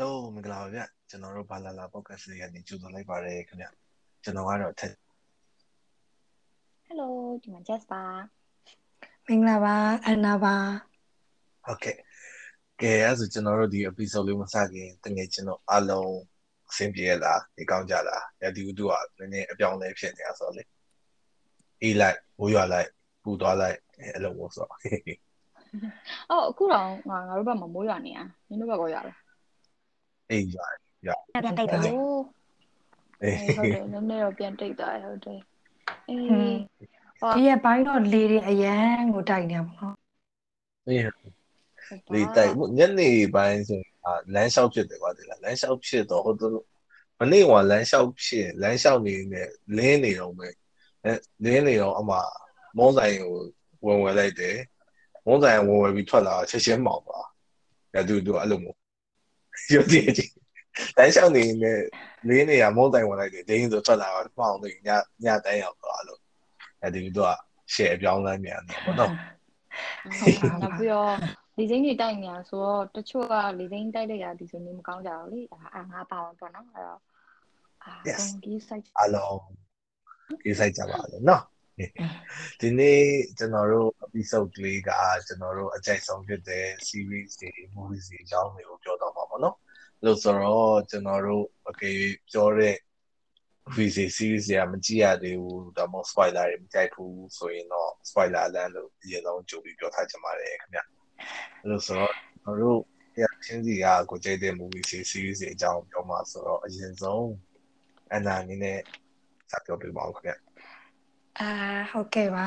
[0.00, 3.66] လုံးမင်္ဂလာပါဗျကျွန်တော်တို့ဘာလာလာ podcast လေးကနေကြိုဆိုလိုက်ပါရစေခင်ဗျ
[4.22, 4.94] ကျွန်တော်ကတော့ထက်
[6.86, 7.08] Hello
[7.42, 8.02] ဒီမှာ Jess ပါ
[9.28, 10.56] မင်္ဂလာပါအန်နာပါ
[11.64, 11.96] ဟုတ်ကဲ့
[12.80, 16.14] ကဲအဲ့ဆိုကျွန်တော်တို့ဒီ episode လေးမစခင်တကယ်ကျွန်တော်အားလုံး
[16.70, 20.62] အဆင်ပြေလားဒီကောင်းကြလားရဒီဥတုကနည်းနည်းအပြောင်းလဲဖြစ်နေတာဆိုတော့လေ
[21.82, 22.88] အေးလိုက်ဝိုးရွာလိုက်
[23.22, 23.76] ပူသွားလိုက်
[24.14, 24.78] အဲ့လိုမျိုးဆိုတော့
[26.30, 29.18] အော်အခုတော့ငါငါတို့ဘက်မှာမိုးရွာနေอ่ะနင်တို့ဘက်ကရွာလား
[30.30, 30.66] အေးရွာ
[31.06, 32.22] ရွာပြန်တိတ်သွားတယ်အိုး
[33.22, 35.40] အေးဟုတ်တယ်နည်းနည်းတော့ပြန်တိတ်သွားတယ်ဟုတ်တယ်
[36.08, 36.18] အေး
[37.36, 39.94] ဒီရက်ပိုင်းတော့လေတွေအရန်ကိုတိုက်နေပါတော့
[40.88, 41.02] အေး
[42.12, 43.90] ဒီတိုက်ညနေပိုင်းဆိုရင်
[44.34, 46.64] လမ်းလျှောက်ဖြစ်တယ်ကွာဒီလားလမ်းလျှောက်ဖြစ်တော့ဟိုတို့
[47.18, 49.42] မနေ့ကလမ်းလျှောက်ဖြစ်လမ်းလျှောက်နေနေ
[49.76, 50.48] လင်းနေတော့ပဲ
[51.04, 51.12] အဲ
[51.44, 52.16] လင်းနေတော့အမှ
[52.76, 53.34] မောင်းဆိုင်ကို
[53.86, 54.56] ဝင်ဝယ်လိုက်တယ်
[55.26, 57.18] မောင်းဆိုင်ဝင်ဝယ်ပြီးထွက်လာချက်ချင်းမောင်းပါ
[57.94, 58.79] ရတူတူအဲ့လိုမျိုး
[59.74, 60.30] ရုပ်တရက်ကြီး
[60.96, 61.72] တန်းရှောင်းနေနေ
[62.28, 64.90] လေးနေရမုန်းတိုင်ဝင်လိုက်တယ်ဒင်းဆိုထွက်လာတော့ပေါအောင်နေည
[65.24, 66.18] ညတန်းရောက်တော့အဲ့လို
[66.82, 67.36] အဲဒီတော့
[67.74, 69.10] ရှယ်အပြောင်းလဲမြန်တယ်ဘောတော့
[70.18, 71.14] ဟုတ်ပါလားပြီးတော့
[71.58, 75.40] လေစိမ့်တွေတိုက်နေတာဆိုတော့တချို့ကလေစိမ့်တိုက်လိုက်ရသည်ဆိုနေမကောင်းကြဘူးလေ
[75.74, 77.00] အာငါပါအောင်ပေါ့နော်အဲ့တော့
[77.84, 79.38] အာ yes ကြီး site အလုံး
[80.42, 81.42] ကြီး site ကြပါလေနော်
[82.60, 83.00] ဒီနေ့
[83.38, 84.90] ကျွန်တော်တို့ episode လေးက
[85.26, 89.56] ကျွန်တော်တို့အကြိုက်ဆုံးဖြစ်တဲ့ series တွေ movies တွေအကြောင်းတွေကိုပြောတော့မှာပေါ့နော်
[90.04, 91.92] လို့ဆိုတော့ကျွန်တော်တို့အကေ
[92.30, 92.76] ပြောတဲ့
[93.64, 100.80] movies တွေ series တွေကမကြည့်ရသေးဘူးဒါမှမဟုတ် spoiler တွေမကြိုက်ဘူးဆိုရင်တော့ spoiler လမ်းလို့အရင်ဆုံးကြိုပြီးပြောထားချင်ပါတယ်ခင်ဗျ
[101.68, 102.80] လို့ဆိုတော့ကျွန်တော်တို့
[103.22, 107.28] ရချင်းစီကကိုကြိုက်တဲ့ movie တွေ series တွေအကြောင်းပြောမှာဆိုတော့အရင်ဆုံး
[108.14, 108.78] အနာအနေနဲ့
[109.50, 110.49] စပြောပြပါဦးခင်ဗျ
[111.40, 111.50] အာ
[111.90, 112.46] ဟုတ်ကဲ့ပါ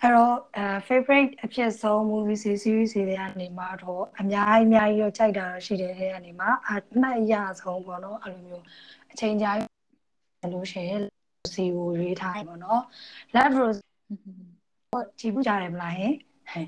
[0.00, 8.64] အဲ့တော့အဲ favorite အဖြစ်ဆုံး movie series တွေကနေမှာတော့အများကြီးအများကြီးတော့ကြိုက်တာတော့ရှိတယ်တဲ့ကနေမှာအမှတ်ရဆုံးပေါ့နော်အဲ့လိုမျိုး
[9.12, 9.50] အချိန်ကြာ
[10.52, 11.02] လို့ရှိရင်
[11.54, 12.82] စီကိုရွေးထားတယ်ပေါ့နော်
[13.34, 13.80] Love Rose
[15.18, 16.14] ကြည့်ဘူးကြတယ်မလားဟင်
[16.50, 16.66] ဟဲ့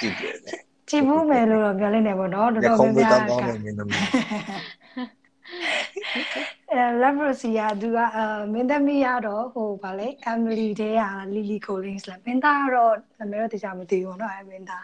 [0.00, 4.00] ကြည့်ပြတယ်ကြည့်ဘူးမယ်လို့တော့ပြောလိုက်နေပေါ့နော်တော်ရတော်ခုံးပေးများတောများင်းကကောင်းတဲ့မင်းသမီး
[6.32, 6.59] အဲ
[7.01, 11.03] Leprosy ကသူကအဲမင်းသမီးရတော့ဟိုဗာလေ Emily တဲ့က
[11.35, 14.83] Lily Collins လားမင်းသားကတော့နာမည်တော့တရားမသိဘူးเนาะအဲမင်းသား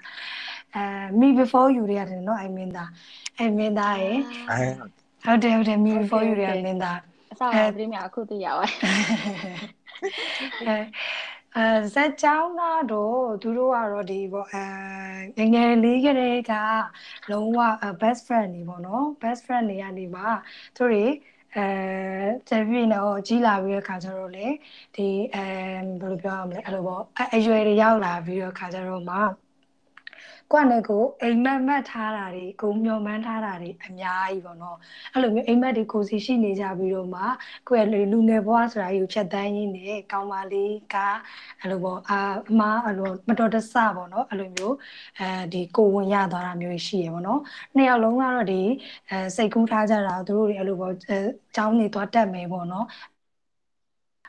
[0.76, 0.84] အဲ
[1.20, 2.90] Me Before You တွေရတယ်เนาะအဲမင်းသား
[3.38, 4.12] အဲမင်းသားရေ
[4.50, 4.66] အဲ
[5.26, 7.00] ဟုတ်တယ်ဟုတ်တယ် Me Before You တွေကမင်းသား
[7.34, 8.66] အစားအပြင်းများအခုသိရပါ
[10.68, 10.78] အဲ
[11.56, 14.66] အဲဇက်ကြောင်းကတော့သူတို့ကတော့ဒီပေါ့အဲ
[15.38, 16.54] ငယ်ငယ်လေးကလေးက
[17.32, 17.60] လုံးဝ
[18.02, 20.28] best friend နေပေါ့နော် best friend နေရနေပါ
[20.78, 21.06] သူတွေ
[21.57, 21.63] အဲ
[22.49, 24.47] တယ်ဗီနော်ကြီးလာပြီးတဲ့ခါကျတော့လေ
[24.95, 25.03] ဒီ
[25.35, 25.41] အဲ
[26.01, 27.03] ဘယ်လိုပြောရမလဲအဲ့လိုပေါ့
[27.35, 29.17] အရွယ်တွေရောက်လာပြီးတော့ခါကျတော့မှ
[30.53, 34.77] ကိုယ့်နဲ့ကိုအိမ်မက်မက်ထားတာတွေကိုမျောမှန်းထားတာတွေအများကြီးပေါ့နော်
[35.13, 37.23] အဲ့လိုမျိုးအိမ်မက်တွေကိုစီရှိနေကြပြီးတော့မှ
[37.69, 40.97] ကိုယ့်ရဲ့လူငယ်ဘဝဆိုတာကြီးကိုဖြတ်တန်းရင်းနဲ့ကောင်းပါလေးက
[41.61, 42.21] အဲ့လိုပေါ့အာ
[42.51, 44.75] အမားအဲ့လိုမတော်တဆပေါ့နော်အဲ့လိုမျိုး
[45.19, 47.41] အဲဒီကိုဝင်ရသွားတာမျိုးရှိရပေါ့နော်
[47.77, 48.63] နှစ်ယောက်လုံးကတော့ဒီ
[49.11, 51.19] အဲစိတ်ကူးထားကြတာသူတို့တွေအဲ့လိုပေါ့အဲ
[51.55, 52.85] ကျောင်းနေသွားတက်မယ်ပေါ့နော်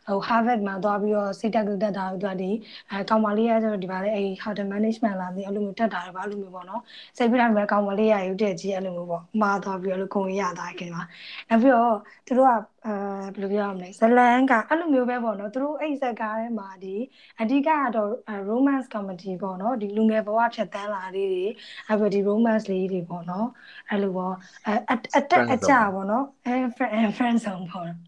[0.08, 2.52] ဟို Harvard မှာသွားပြီးတော့စိတ်တက်ကူတက်တာသူကဒီ
[2.92, 6.82] အဲကောင်မလေးကကျတော့ဒီပါလေအဲ hotel management လာပြီးအဲ့လိုမျိုးတက်တာတွေပါအဲ့လိုမျိုးပေါ့နော်
[7.18, 11.04] စိတ်ပြီးတော့ကောင်မလေးရရုပ်တက်ကြီးအဲ့လိုမျိုးပေါ့မှားသွားပြီးအဲ့လိုကိုရသွားခင်မှာ
[11.50, 11.96] နောက်ပြီးတော့
[12.28, 12.52] သူတို့က
[12.86, 12.94] အဲ
[13.36, 16.96] ဘယ်လိုပြောရမလဲဇလန်ကအဲ့လိုမျိုးပဲပေါ့နော်သူတို့အဲ့ဇက်ကားထဲမှာဒီ
[17.42, 18.10] အဓိကကတော့
[18.50, 21.46] romance comedy ပေါ့နော်ဒီလူငယ်ဘဝဖြတ်တန်းလာလေးတွေ
[21.88, 23.48] အဲ့ပြီးဒီ romance လေးတွေပေါ့နော်
[23.90, 24.34] အဲ့လိုပေါ့
[24.66, 28.00] အဲအတက်အကြပေါ့နော်အဲ friend friend zone ပေါ့နော်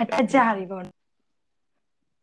[0.00, 0.97] အတက်ကြတွေပေါ့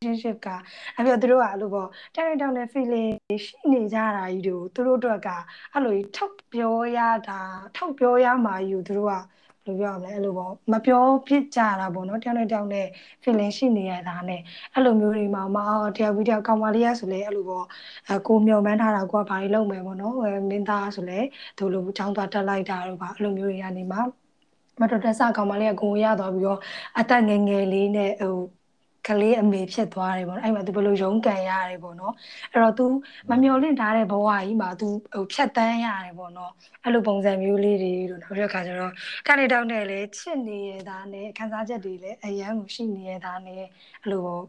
[0.06, 0.48] relationship က
[0.96, 3.10] အဲ့ပြီးတော့သူတို့ကအဲ့လိုပေါ့တောင်းတောင်းတဲ့ feeling
[3.46, 5.30] ရှိနေကြတာကြီးတို့သူတို့အတွက်က
[5.74, 7.40] အဲ့လိုထောက်ပြောရတာ
[7.76, 9.14] ထောက်ပြောရမှာယူသူတို့က
[9.66, 12.88] ဘယ်လိုပြောရမလဲအဲ့လိုပေါ့မပြောဖြစ်ကြတာပေါ့နော်တောင်းတောင်းတဲ့
[13.24, 14.42] feeling ရှိနေရတာနဲ့
[14.74, 17.66] အဲ့လိုမျိုးတွေမှာမအောင်တယောက်ပြီးတယောက်ကောင်မလေးရဆိုလဲအဲ့လိုပေါ့
[18.12, 20.14] အကိုမျောမှန်းထားတာကိုကဘာတွေလုပ်မယ်ပေါ့နော်
[20.50, 21.20] မင်းသားဆိုလဲ
[21.58, 24.02] သူလိုချောင်းသွားတက်လိုက်တာတော့ပါအဲ့လိုမျိုးတွေကနေမှာ
[24.82, 26.60] မတော်တဆကောင်မလေးကကိုရသွားပြီးတော့
[27.00, 28.36] အသက်ငယ်ငယ်လေးနဲ့ဟို
[29.09, 32.15] ကလေးအမေဖြစ်သွားတယ်ပေါ့နော်အဲ့မှာ तू ဘယ်လိုရုန်းကန်ရတယ်ပေါ့နော်
[32.53, 32.85] အဲ့တော့ तू
[33.31, 36.53] မမျော်လင့်ထားတဲ့ဘဝကြီးမှာ तू ဟိုဖြတ်တန်းရတယ်ပေါ့နော်
[36.85, 38.93] အဲ့လိုပုံစံမျိုးလေးတွေလို့နောက်တစ်ခါကျတော့
[39.29, 43.63] ကနေတောင်းတယ်လေချစ်နေရတာနဲ့ခန်းစားချက်တွေလည်းအယမ်းကိုရှိနေရတာနဲ့
[44.03, 44.45] အဲ့လိုပေါ့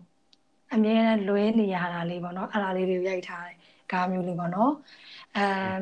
[0.74, 3.57] အမြဲတမ်းလွဲနေရတာလေးပေါ့နော်အဲ့ဒါလေးတွေကိုရိုက်ထားတယ်
[3.92, 4.74] ကားမျိုးလေးပေါ့နော်
[5.38, 5.81] အမ်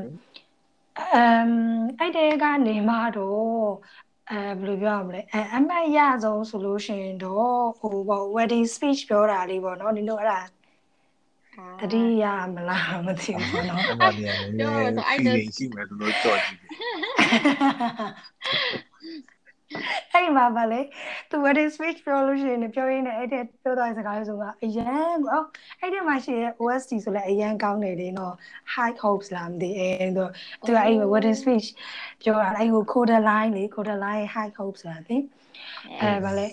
[1.13, 1.51] အမ်
[1.99, 3.69] အဲ့တဲ့ကနေမှတော့
[4.30, 10.40] အဲဘယ်လိုပြောရမလဲအဲအမတ်ရဆုံးဆိုလို့ရှိရင်တော့ဟိုပေါ့ wedding speech ပြောတာလေးပေါ့နော်ဒီလိုအဲ့ဒါ
[11.80, 12.24] တတိယ
[12.54, 16.70] မလားမသိဘူးပေါ့နော်အဲ့ဒါနေရာနည်းနည်းရှိမယ်လို့ကြော်ကြည့်တယ်
[20.12, 20.80] အဲ့ဒီမှာဗာလေ
[21.30, 25.42] သူ wedding speech ပြောလို့ရှိရင်ပြောရင်းနဲ့အဲ့တဲ့ပြောသွားတဲ့စကားလေးဆိုကအရန်ကို
[25.80, 28.34] အဲ့ဒီမှာရှိရဲ့ OST ဆိုလဲအရန်ကောင်းနေတယ်နော်
[28.74, 30.30] high hopes လားမသိအဲ့တော့
[30.66, 31.68] သူကအဲ့ wedding speech
[32.22, 35.16] ပြောတာအဲ့ဟို code line လေ code line high hopes ဆိုတာသိ
[36.00, 36.46] အဲ့ဗာလေ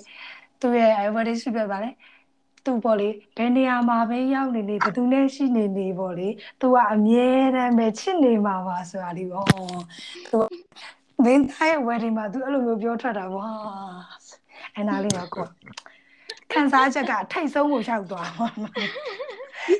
[0.61, 1.91] သူရဲ့ wedding speech ပြောဗာလေ
[2.65, 6.29] သူပေါ့လေဘယ်နေရာမှာပဲရောက်နေနေဘယ်သူနဲ့ရှိနေနေပေါ့လေ
[6.61, 9.45] သူကအမြဲတမ်းပဲချစ်နေမှာပါဆိုတာလေးပေါ့
[10.31, 10.37] သူ
[11.25, 13.45] မင်းသားရဲ့ wedding မှာ तू အဲ့လိုမျိုးပြောထွက်တာဘာ
[14.77, 15.45] အနာလေးပါကွာ
[16.51, 18.69] ခံစားချက်ကထိတ်ဆုံးကိုရောက်သွားပါ။ဒါ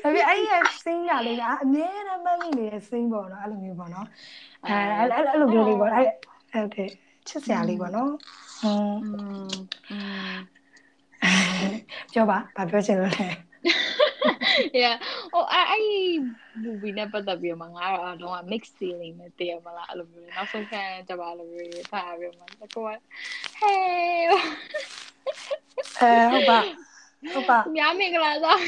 [0.02, 4.06] ပေမဲ့အဲ့ဒီစင်းရလေးကအမြဲတမ်းမမိနေတဲ့စင်းပေါ့နော်အဲ့လိုမျိုးပေါ့နော်။
[4.66, 6.06] အဲအဲ့လိုမျိုးလေးပေါ့အဲ့
[6.52, 6.90] ဟုတ်တယ်
[7.28, 8.10] ချစ်စရာလေးပေါ့နော်။
[8.64, 8.70] อื
[9.46, 9.50] ม
[12.12, 13.28] ပြောပါဘာပြောချင်လို့လဲ။
[14.82, 14.96] yeah
[15.32, 15.82] ဟိုအဲ့အဲ့
[16.64, 22.84] movie နဲ့ပတ်သက်ပြီးတော့ငါတော့တော့ mix feeling နဲ့တည်ရမလားအဲ့လိုမျိုးနောက်ဆုံးခံကြပါလို့မျိုးထားပြီးမှတကော
[23.60, 24.22] hey
[26.00, 26.58] အဲဟုတ်ပါ
[27.34, 28.60] ဟုတ်ပါများမင်္ဂလာဆောင်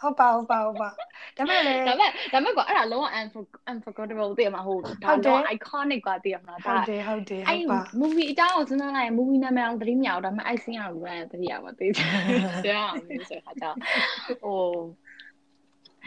[0.00, 0.88] ဟုတ်ပါဟုတ်ပါဟုတ်ပါ
[1.36, 12.06] ဒါပေမဲ့လေဒါပေမဲ့ဒါပေမဲ့ကွာအဲ့ဒါလုံးဝ unfor- unforgettable တည်မှာဟိုဒါတော့ iconic ကတည်ရမလားဟုဒါတ်တယ်ဟုတ်တယ်ဟုအဲ့တ်ပါ movie အကြောင်းကိုစဉ်းစားလိုက်ရင် movie နာမည်အောင်သတိမရဘူးဒါပေမဲ့အဲ့ scene က run သတိရပါသေးတယ်။
[12.66, 13.64] ဒါအောင်မျိုးဆိုခါကျ
[14.42, 14.60] ဟို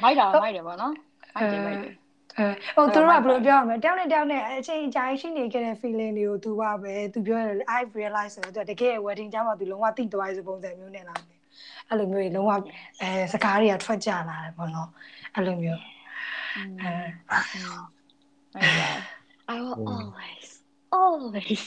[0.01, 0.93] မိုက်တာမိုက်တယ်ဗောနော်။
[1.35, 1.93] မိုက်တယ်မိုက်တယ်
[2.37, 11.38] အဲဟိုသူတို့ကဘယ်လိုပြောရမလဲတယောက်နဲ့တယောက်နဲ့အချိန်အကြာကြီးရှိနေခဲ့တဲ့ feeling တွေကိုသူကပဲသူပြောတယ် I realize ဆိုတော့သူတကယ် wedding ကြောင့်မှသူလုံးဝတိသွားတဲ့ပုံစံမျိုးနဲ့လာတယ်
[11.87, 12.51] အဲ့လိုမျိုးလုံးဝ
[13.01, 14.89] အဲစကားတွေကထွက်ကြလာတယ်ပေါ့နော်
[15.35, 15.81] အဲ့လိုမျိုး။
[16.81, 16.91] အဲ
[17.29, 18.97] မိုက်တယ်
[19.53, 20.49] I will always
[21.01, 21.63] always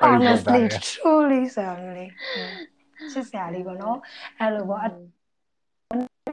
[0.00, 2.06] honestly truly sorry
[3.12, 3.98] ချစ်စရာလေးပေါ့နော်
[4.38, 4.88] အဲ့လိုပေါ့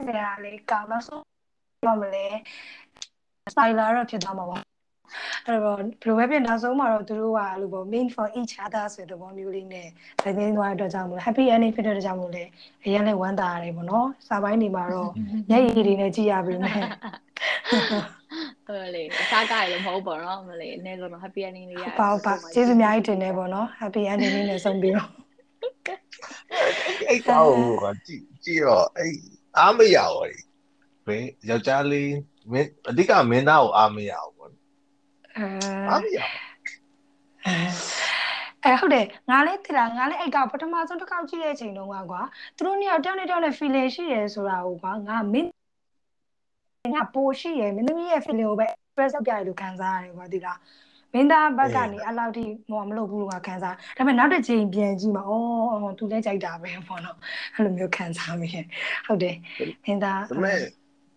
[0.06, 1.18] ဆရာလေးကောင်းတော့ဆို
[1.86, 2.26] တော့မလဲ
[3.52, 4.58] style တော့ဖြစ်သွားမှာပါ
[5.46, 9.88] အဲ့တော့ဘယ်လိုပဲဖြစ်နောက်ဆုံးမှာတော့သူတို့ကအဲ့လိုပေါ့ main for each other ဆိုတဲ့ဘောမျိုးလေးနဲ့
[10.24, 12.44] သတင်းသွားတဲ့အတွက်ကြောင့်မို့ happy ending ဖြစ်တဲ့အတွက်ကြောင့်မို့လဲ
[12.84, 15.10] အရင်လည်းဝမ်းသာရတယ်ပေါ့နော်စာပိုင်းနေမှာတော့
[15.50, 16.82] မျက်ရည်တွေနဲ့ကြည်ရပြီမယ်
[18.66, 25.08] ဟုတ်လေအစားကားရလည်းမဟုတ်ပါတော့မလေးအနည်းဆုံးတော့ happy ending လေးရပါပါကျေးဇူးအများကြီးတင်နေပေါ့နော် happy ending လေးနဲ့ဆုံးပြီးတော့
[27.08, 27.42] အဲ့ကော
[27.82, 29.12] ကကြည့်ကြည့်တော့အဲ့
[29.58, 30.36] အားမရဘူး
[31.06, 32.12] ဘယ်ယောက်ျားလေး
[32.52, 34.31] မင်းအဓိကမင်းသားကိုအားမရဘူးပေါ့
[35.36, 35.46] အဲ
[35.88, 36.52] အားမရဘူး
[38.64, 42.22] အဲဟုတ်တယ်ငါလည်းတိလာငါလည်းအဲ့ကပထမဆုံးတစ်ခေါက်ကြည့်တဲ့အချိန်တုန်းကကွာ
[42.56, 45.50] သူတို့နှစ်ယောက်တယောက်နဲ့တယောက်နဲ့ feeling ရှိရဲဆိုတာကိုကွာငါမင်း
[46.94, 50.54] ငါပိုရှိရဲမင်းသမီးရဲ့ feeling ကိုပဲ express လုပ်ပြရလို့ခံစားရတယ်ကွာတိလာ
[51.12, 57.18] မင်းသားဘက်ကနေအဲ့လောက်ထိဟိုမလုပ်ဘူးလို့ငါခံစားဒါပေမဲ့နောက်တစ်ချိန်ပြန်ကြည့်မှာအော်သူလည်းကြိုက်တာပဲပေါ့နော်
[57.54, 58.66] အဲ့လိုမျိုးခံစားမိတယ်
[59.06, 59.36] ဟုတ်တယ်
[59.84, 60.58] မင်းသားဒါပေမဲ့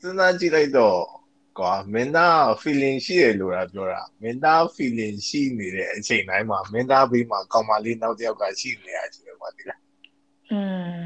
[0.02, 1.00] စဉ်းစားကြည့်လိုက်တော့
[1.60, 9.82] ကွာမင်းသား feeling ရှိတယ်လို့လားပြောတာမင်းသား feeling ရှိနေတဲ့အချိန်တိုင်းမှာမင်းသားဘေးမှာကောင်မလေးနောက်တစ်ယောက်ကရှိနေရချင်းပဲကွာဒီလား
[10.52, 10.62] อื
[10.98, 11.02] ม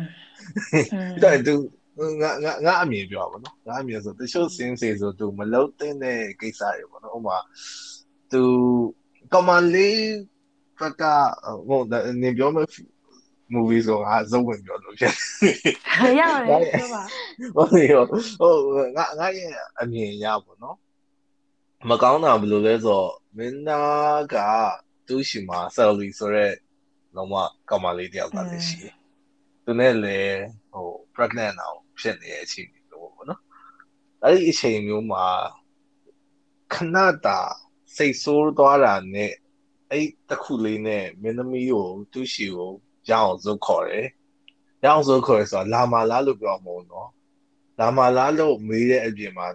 [1.24, 1.56] ဒါသူ
[2.22, 7.38] ငါငါငါအမြင်ပြောပါနော်ငါအမြင်ဆိုတချို့စင်းစေဆိုသူမလုံးတဲ့ကိစ္စတွေပေါ့နော်ဥပမာ
[8.32, 8.44] သူ
[9.34, 10.02] ကောင်မလေး
[10.80, 11.04] ဘက်က
[11.68, 11.82] ဟို
[12.22, 12.66] နေပြောမဲ့
[13.54, 15.14] movie ဆိုငါဇုံဝင်ပြောလို့ဖြစ်
[16.20, 17.04] ရပါတယ်ပြောပါ
[17.56, 17.84] ဟုတ်ပြီ
[18.40, 18.54] ဟို
[18.98, 19.52] ငါငါရဲ့
[19.82, 20.78] အမြင်ရပါတော့
[21.90, 24.36] မကောင်းတာဘယ်လိုလဲဆိုတော့မင်းသားက
[25.08, 26.56] သူ့ရှိမှာ salary ဆိုတော့
[27.16, 27.36] လုံးဝ
[27.70, 28.96] ကောင်မလေးတယောက်ကလည်းရှိတယ်
[29.64, 30.40] သူနဲ့လည်း
[30.74, 33.42] ဟို pregnant အောင်ဖြစ်နေတဲ့အချိန်မျိုးပေါ့နော်
[34.24, 35.26] အဲ့ဒီအချိန်မျိုးမှာ
[36.74, 37.40] ခဏတာ
[37.96, 39.32] စိတ်ဆိုးသွားတာနဲ့
[39.92, 42.74] အဲ့တခုလေးနဲ့မင်းသမီးကိုသူ့ရှိကို
[43.12, 44.08] ရအောင်ဇုတ်ခေါ်တယ်
[44.84, 47.10] ရအောင်ဇုတ်ခေါ်ရဆိုတာလာမလားလို့ပြောမှာနော်
[47.80, 49.48] လာမလားလို့မေးတဲ့အပြင်မှာ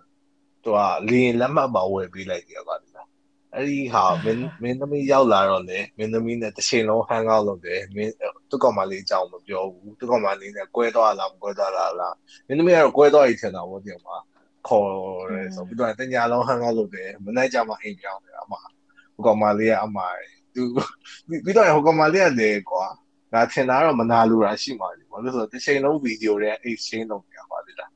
[0.65, 0.81] သူက
[1.11, 3.09] လင်းလက်မှတ်မှာဝယ်ပေးလိုက်တယ်ကွာဒီလား
[3.55, 8.13] အဲ့ဒီဟာမင်းမင်းသမီးရောက်လာတော့လေမင်းသမီးနဲ့တစ်ချိန်လုံးဟန်ကောက်လုပ်တယ်မင်း
[8.51, 12.15] သူ့ကောင်မလေးအကြောင်းမပြောဘူးသူ့ကောင်မလေးနဲ့ကွဲသွားလားမကွဲသွားလားလား
[12.47, 14.17] မင်းသမီးကတော့ကွဲသွားပြီထင်တာပေါ့ဒီမှာ
[14.69, 14.87] ခေါ်
[15.33, 18.55] ရဲဆိုပြီးတော့တညာလုံးဟန်ကောက်လုပ်တယ်မနိုင်ကြမှာအိမ်ပြောင်းတယ်အမ
[19.15, 19.99] ဟိုကောင်မလေးကအမ
[20.55, 20.63] သူ
[21.45, 22.85] ပြီးတော့ဟိုကောင်မလေးကလေကွာ
[23.35, 27.91] ငါထင်တာတော့မနာလူတာရှိမှလေဘာလို့ဆိုတော့တစ်ချိန်လုံးဗီဒီယိုတွေ exchange လုပ်နေတာပါလေလား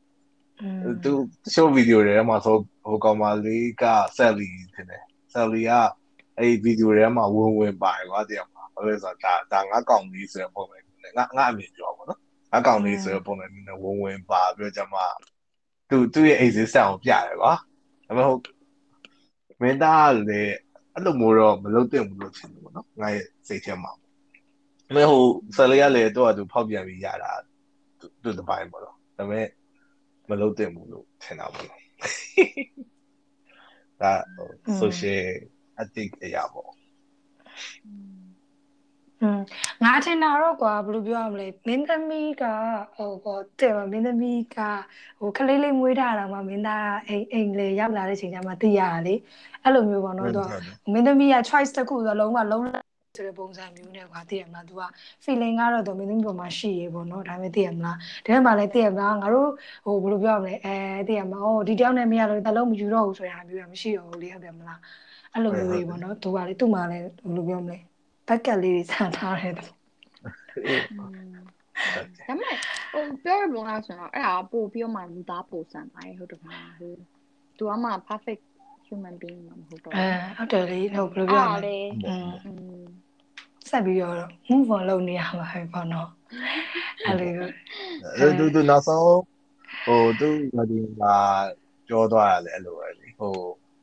[1.02, 1.12] သူ
[1.45, 3.85] တချို့ဗီဒီယိုတွေမှာဆိုဟိုကောင်မလေးက
[4.16, 5.02] Sally ထင်တယ်
[5.33, 5.73] Sally က
[6.38, 10.78] အဲ့ဗီဒီယိုတွေမှာဝင်ဝင်ပါတယ်ကွာတရားမှာဘာလို့ဆိုတော့ဒါဒါငါကောင်လေးဆိုတဲ့ပုံစံ
[11.16, 12.18] ငါငါအမြင်ပြောပါတော့
[12.52, 14.97] ငါကောင်လေးဆိုတဲ့ပုံစံနဲ့ဝင်ဝင်ပါပြီးတော့ကျမ
[15.88, 17.52] သူသူ့ရဲ့ existence ကိုပြတယ်ကွာ
[18.07, 18.38] ဒါပေမဲ့ဟို
[19.62, 20.54] မင်းသားလည်း
[20.95, 23.92] အဲ့လိုမျိုးတော့မလုပ်သင့်ဘူးလို့ထင်တယ်ပေါ့နော်ငါရဲ့စိတ်ထဲမှာ
[24.88, 25.23] ဒါပေမဲ့ဟို
[25.57, 27.30] ဆယ်လေးကလည်းတော့သူဖောက်ပြန်ပြီးရတာ
[28.23, 29.47] သူတပိုင်းပေါ့နော်ဒါပေမဲ့
[30.30, 31.80] မလုပ်သင့်ဘူးလို့ထင်တာပေါ့နော်
[34.00, 34.49] ဒါဟို
[34.80, 35.25] social
[35.83, 36.71] ethic အရာပေါ့
[39.23, 39.40] อืม
[39.85, 42.45] ငါထင်တာတော့ကွာဘယ်လိုပြောရမလဲမင်းသမီးက
[42.97, 44.59] ဟိုပေါ့တဲ့မင်းသမီးက
[45.18, 49.14] ဟိုခလေးလေးမွေးထားတာမှမင်းသားအိမ်အိမ်လေရောက်လာတဲ့ချိန်ကျမှသိရတာလေ
[49.64, 50.47] အဲ့လိုမျိုးပေါ့နော်သူက
[50.92, 52.64] မင်းသမီးက choice တစ်ခုဆိုတော့လုံးဝလုံး
[53.16, 54.82] ဆိုတဲ့ပုံစံမျိုးနဲ့ကွာသိရမလား तू က
[55.24, 57.96] feeling ကတော့တော့မင်းသမီးပေါ်မှာရှိရေပေါ့နော်ဒါပေမဲ့သိရမလား
[58.26, 59.50] ဒါမှမဟုတ်လည်းသိရမလားငါတို့
[59.84, 60.74] ဟိုဘယ်လိုပြောရမလဲအဲ
[61.08, 64.78] သိရမလားဟိုဒီတယောက်နဲ့မရလို့တလုံးမယူတော့ဘူးဆိုတဲ့ဟာမျိုးကမရှိတော့ဘူးလေဟုတ်တယ်မလား
[65.32, 67.78] အဲ့လိုမျိုးတွေပေါ့နော် तू ကလေသူ့မှာလည်းဘယ်လိုပြောမလဲ
[68.28, 72.54] ဘက်ကက်လေးတွေဆန်ထားတယ်ဒါပေမဲ့
[72.92, 76.92] ဟိုပြောရမလားဆိုတော့အဲ့ဒါပို့ပြီးတော့မှလူသားပုံစံတိုင်းဟုတ်တယ်မလားဟို
[77.58, 78.42] तू ကမှ perfect
[78.86, 81.76] human being မဟုတ်တော့အဲဟုတ်တယ်လေဟိုဘယ်လိုပြောရမလဲ
[83.70, 84.16] ဆက်ပြီးတော့
[84.50, 86.08] move on လုပ်နေရမှာပဲပေါ့နော်
[87.06, 87.30] အဲ့လို
[88.18, 89.04] အဲ့သူသူနောက်ဆုံး
[89.87, 91.16] ဟိုသူမဒီမှာ
[91.88, 93.34] ပြောသွားရတယ်အဲ့လိုပဲလေဟို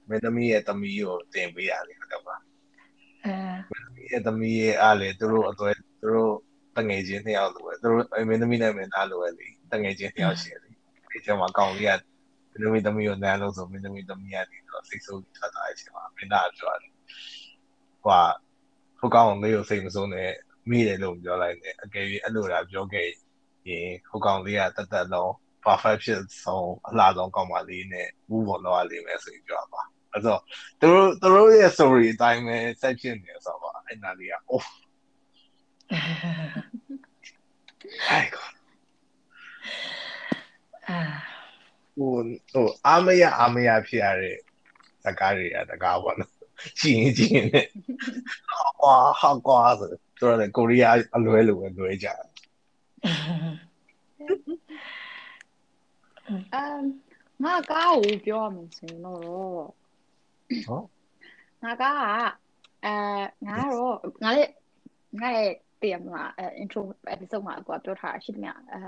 [0.09, 2.35] မင်းသမီးရဲ့သမီးကိုတင်ပေးရတယ်ဟုတ်တယ်ပါ
[3.25, 5.69] အဲရဲ့သမီးရဲ့အားလေသူတို့အသွဲ
[6.01, 6.33] သူတို့
[6.77, 10.69] တငယ်ချင်းနှစ်ယောက်လိုပဲသူတို့မင်းသမီးနဲ့မင်းသားလိုပဲလေတငယ်ချင်းနှစ်ယောက်ရှိတယ်လေ
[11.11, 16.91] ဒီကျမှကောင်းလေးကမင်းသမီးသမီးကိုနန်းလို့ဆိုမင်းသမီးသမီးကနေတော့စိတ်ဆိုးထွက်သွားတဲ့အချိန်မှာမင်းသားပြောတယ်
[18.03, 18.44] ဟွာဟို
[19.15, 20.31] ကောင်လေးကိုစိတ်မဆိုးနဲ့
[20.69, 23.07] မိတယ်လို့ပြောလိုက်တယ်အကယ်၍အဲ့လိုလာပြောခဲ့
[23.69, 25.31] ရင်ဟိုကောင်လေးကတတ်တတ်လုံး
[25.65, 29.81] perfect ဖြစ်ဆုံးအလားဆုံးကောင်းပါလေးနဲ့ဘူးပေါ်တော့လိမ့်မယ်ဆိုပြီးပြောပါ
[30.11, 30.41] အဲ့တော့
[30.79, 34.67] သူတို့သူတို့ရဲ့ story အတိုင်းပဲဆက်ဖြစ်နေဆိုတော့အဲ့နာလေးကအိုး
[38.09, 38.47] အိုင်ကော
[40.89, 40.99] အာ
[41.95, 42.13] ဟို
[42.53, 44.37] ဟိုအာမရအာမရဖြစ်ရတဲ့
[45.03, 46.34] ဇကားတွေကတကားပေါ့နော်
[46.79, 47.57] ကြည့်ရင်ကြည့်ရင်ね
[48.81, 52.21] ကွာဟာကွာဆိုတော့လေကိုရီးယားအလွဲလိုပဲလွဲကြတယ်
[56.53, 56.83] အမ်
[57.43, 60.81] ငါကားကိုပြောရမယ်ဆိုရင်တော့ဟော
[61.63, 62.05] ငါကားက
[62.85, 62.93] အဲ
[63.47, 64.51] ငါကတော့ငါလည်း
[65.21, 66.81] ငါရဲ့တည်ရမလားအဲ intro
[67.13, 68.81] episode မှာကိုပြောထားတာရှိတယ်မြအဲ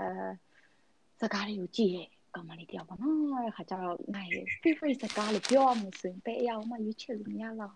[1.19, 7.73] စကားလေးကိုကြည့်ရဲ့ ကောင်မလေးတယောက်ပါနော်အဲ့ခါကျတော့ငါရဲ့ favorite စကားလို့ပြောရမယ်ဆိုရင်ဘယ်အရာမှရွေးချယ်လို့မရတော့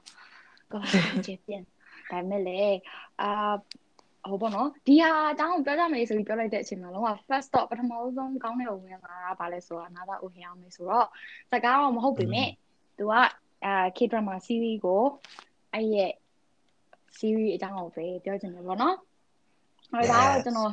[0.72, 1.63] ကောင်မလေးပြန်
[2.12, 2.62] ဒါပေမဲ့လေ
[3.22, 3.31] အာ
[4.29, 11.08] ဟိုပေါ့နော်ဒီဟာအကြောင်းကိုပြောကြမယ်ဆိုပြီးပြောလိုက်တဲ့အချိန်မှာလုံးဝ first stop ပထမဆုံးကောင်းတဲ့ဝင်လာတာဗာလဲဆိုတာနာသာဦးဟျောင်းမယ်ဆိုတော့
[11.51, 12.50] စကားတော့မဟုတ်ပေမဲ့
[12.98, 13.13] သူက
[13.65, 15.03] အာ K drama series ကို
[15.74, 16.12] အဲ့ရဲ့
[17.17, 18.96] series အကြောင်းကိုပဲပြောချင်တယ်ပေါ့နော်။
[19.93, 20.72] အဲ့ဒါတော့ကျွန်တော်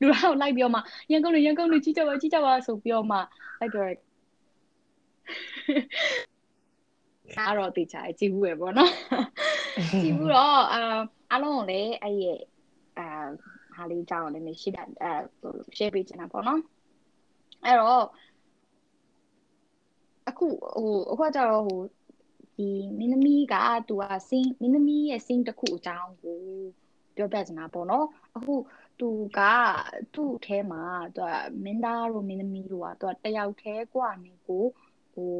[0.00, 0.80] လူတော့လိုက်ပြောမှ
[1.12, 3.16] ရန်ကုန်လူရန်ကုန်လူကြီးကြပါကြီးကြပါဆိုပြောမှ
[3.60, 3.94] လိုက်ပြောရဲ
[7.36, 8.92] အားတော့တေချာကြည့်ဘူးပဲပေါ့နော်။
[10.02, 10.80] ကြည့်ဘူးတော့အာ
[11.30, 12.40] အားလုံးကိုလည်းအဲ့ရဲ့
[12.98, 13.06] အာ
[13.74, 15.10] ဟာလေးကြောင်းလည်းနေရှိတာအဲ
[15.76, 16.60] share ပေးချင်တာပေါ့နော်။
[17.64, 18.06] အဲ့တော့
[20.28, 21.80] အခုဟိုအခုကကြတော့ဟို
[22.56, 22.68] ဒီ
[22.98, 23.54] မင်းသမီးက
[23.88, 26.38] သူကစင်းမင်းသမီးရဲ့စင်းတစ်ခုအကြောင်းကို
[27.16, 28.54] ပြောပြချင်တာပေါ့နော်အခု
[28.99, 29.39] သူက
[30.13, 30.83] သူ့အထဲမှာ
[31.15, 31.33] သူက
[31.63, 34.63] မင်းသားတို့မင်းသမီးတို့ကသူကတယောက်တည်းกว่าနေကို
[35.13, 35.33] ဟို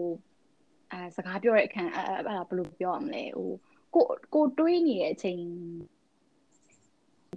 [0.91, 3.51] အဲစကားပြောတဲ့အခါအဲအဲ့ဒါဘယ်လိုပြောရမလဲဟို
[3.95, 5.41] ကိုကိုတွေးနေတဲ့အချိန်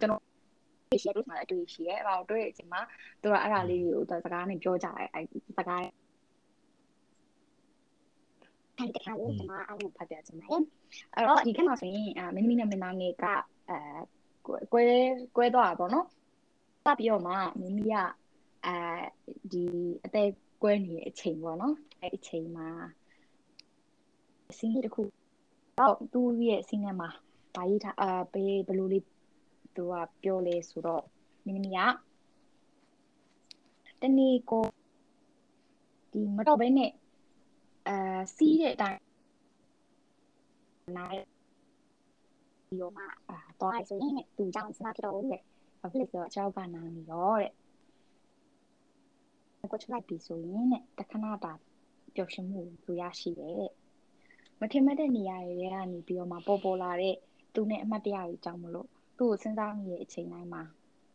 [0.01, 0.23] ကျွန်တော်
[1.03, 2.81] ရှိရလို့မှအတွေ့ရှိရဲအဲ့ဒါကိုတွေးတဲ့အချိန်မှာ
[3.23, 5.21] သူကအဲ့ဒါလေးကိုသူစကားနဲ့ပြောကြတယ်အဲ
[5.59, 5.83] စကား
[8.79, 10.49] ထိုင်တခါလို့ကျွန်မအဲ့လိုဖတ်ပြချင်တယ်
[11.15, 13.25] အဲ့တော့ဒီခက်မှာဆိုရင်အမင်းသမီးနဲ့မင်းသားငယ်က
[13.69, 13.79] အဲ
[14.46, 14.58] ကွဲ
[15.36, 16.08] ကွဲသွားတာပေါ့နော်
[16.86, 17.96] စပြီးတော့မှမိမိက
[18.66, 18.76] အဲ
[19.52, 19.64] ဒီ
[20.06, 20.30] အသက်
[20.62, 22.68] ကွဲနေတဲ့အချိန်ပေါ့နော်အဲ့အချိန်မှာ
[24.58, 25.02] စင်းတစ်ခု
[25.80, 27.10] တော့သူ့ရဲ့စင်းထဲမှာ
[27.56, 29.06] ဗာရေးထားအာဘေးဘယ်လိုလေး
[29.76, 29.94] သူက
[30.24, 31.04] ပြောလဲဆိုတော့
[31.46, 31.80] မိမိက
[34.02, 34.66] တနေ့ကို
[36.12, 36.92] ဒီမတော့ဘဲနဲ့
[37.88, 39.00] အာစီးတဲ့အတိုင်း
[40.98, 41.12] နို
[42.72, 45.38] င်ဒီတော့မှအာတော့ဆိုရင်သူကြောင့်စမှာဖြစ်တော့လေ
[45.82, 47.52] ဘာဖြစ်လဲဆိုတော့အချောက်ကနာနေတော့တဲ့
[49.72, 51.54] ကိုချလိုက်ပြီဆိုရင်တဲ့တခဏတာ
[52.16, 53.72] ပျော်ရွှင်မှုကိုရရှိတယ်တဲ့
[54.60, 57.16] မထင်မဲ့တဲ့နေရာတွေကနေပြီးတော့မှပေါ်ပေါ်လာတဲ့
[57.54, 58.88] သူနဲ့အမှတ်တရတွေကြောင့်မလို့
[59.18, 60.64] သူ့ကိုစဉ်းစားနေတဲ့အချိန်တိုင်းမှာ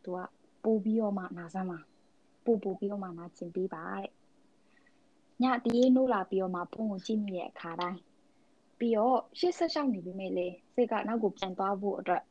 [0.03, 0.19] သူက
[0.63, 1.79] ပို့ပြီးတော့မှနာဆမ်းမှာ
[2.45, 4.09] ပို့ပို့ပြီးတော့မှနာကျင်ပေးပါတဲ့
[5.43, 7.99] ညတရေနိုးလာပြီးတော့မှဖုန်းကိုကြည့်မိတဲ့အခါတိုင်း
[8.79, 12.23] ပြီးတော့ရှေ့ဆက်ရှောက်နေပြီမဲ့လေစိတ်ကနောက်ကိုပြန်သွားဖို့အတွက်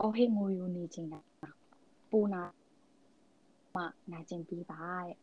[0.00, 1.20] အော်ဟစ်ငိုယူနေခြင်းတာ
[2.10, 2.42] ပူနာ
[3.74, 3.82] မှ
[4.12, 5.16] နာကျင်ပြီးပါတဲ့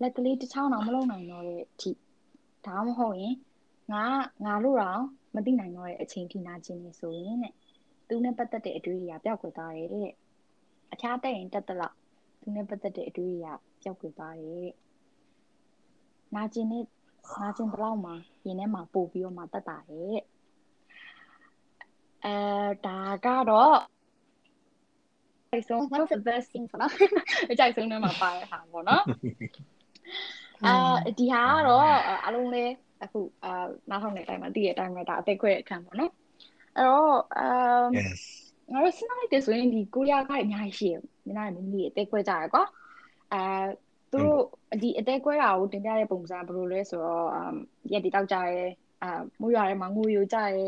[0.00, 1.90] လက်ကလေးတစ်ချောင်းတော့မလုံနိုင်တော့တဲ့အထိ
[2.66, 3.34] ဒါမှမဟုတ်ရင်
[3.92, 4.04] ငါ
[4.44, 5.02] ငါလို့တော့
[5.34, 7.54] မသိနိုင်တော့တဲ့အချိန်ထိနာကျင်နေဆိုရင်တဲ့
[8.08, 10.10] သူနဲ့ပတ်သက်တဲ့အတွေ့အကြုံပျောက်ကွယ်သွားတယ်တဲ့
[10.92, 11.96] အခြားတက်ရင်တက်တလောက်
[12.40, 14.74] သူနဲ့ပတ်သက်တဲ့အတွေ့အကြုံပျောက်ကွယ်သွားတယ်တဲ့
[16.34, 16.84] နာကျင်နဲ့
[17.40, 18.14] နာကျင်ဘလောက်မှာ
[18.46, 20.20] ရင်ထဲမှာပို့ပြီးတော့မှတက်တာရဲ့
[22.24, 22.36] အဲ
[22.86, 23.76] ဒါကတော့
[25.50, 26.92] အဲဆုံး one of the best thing ပေါ့နော်
[27.50, 29.04] အကြိုက်ဆုံးထဲမှာပါတဲ့ဟာပေါ့နော်
[30.66, 31.86] အာဒီဟာကတော့
[32.26, 32.70] အလုံးလေး
[33.02, 36.12] အခုအာနောက်ထောင်နေတိုင်းမှာတည့်ရတိုင်းမှာဒါအသက်ခွဲအခန်းပေါ့နော်
[36.76, 38.22] အဲ့တော့အမ် yes
[38.72, 42.64] ငါတို့စဉ်းစားလိုက်တယ်ဆိုရင်ဒီကိုရီးယားကအများကြီးရှိတယ်မင်းသားတွေမင်းကြီးအသက်ခွဲကြရကွာ
[43.32, 43.42] အဲ
[44.12, 44.40] သူတို့
[44.82, 47.56] ဒီအသက်ခွဲတာကိုတင်ပြတဲ့ပုံစံဘယ်လိုလဲဆိုတော့အမ်
[47.92, 48.60] ရက်ဒီတောက်ကြရဲ
[49.02, 50.64] အာမိုးရွာထဲမှာငိုယိုကြရဲ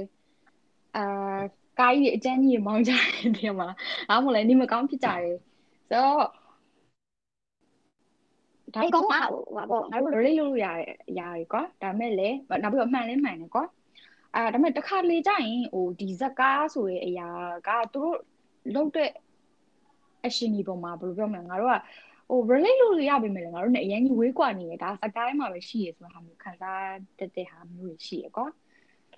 [0.96, 1.40] အာ
[1.78, 3.04] ကားကြီးအကျန်းကြီးမောင်းကြရဲ
[3.38, 3.68] တဲ့မှာ
[4.10, 5.30] အားမလဲနေမကောင်းဖြစ်ကြရဲ
[5.88, 6.24] ဆိုတော့
[8.74, 10.66] ဒါကောင်းပါဟိုပါပေါ့ငါတို့ relate လုပ်ရ
[11.18, 11.22] ရရ
[11.52, 12.28] ကွာဒါမဲ့လေ
[12.62, 13.64] နောက်ပြီးတော့အမှန်လေးမှန်တယ်ကွာ
[14.34, 17.28] အာဒါပေမဲ့တစ်ခါလေကြာရင်ဟိုဒီဇက်ကားဆိုတဲ့အရာ
[17.68, 18.18] ကသူတို့
[18.74, 19.10] လုပ်တဲ့
[20.26, 21.76] အရှင်ကြီးပုံမှာဘယ်လိုပြောမလဲငါတို့က
[22.31, 26.83] ဟို relate လုပ်လို့ရပါမယ်လေငါတို့ ਨੇ အရင်ကြီးဝေးကွာနေရဒါစကိုင်းမှာပဲရှိရဆိုတဲ့ဟာမျိုးခံစား
[27.19, 28.47] တတ်တဲ့ဟာမျိုးတွေရှိရကွာ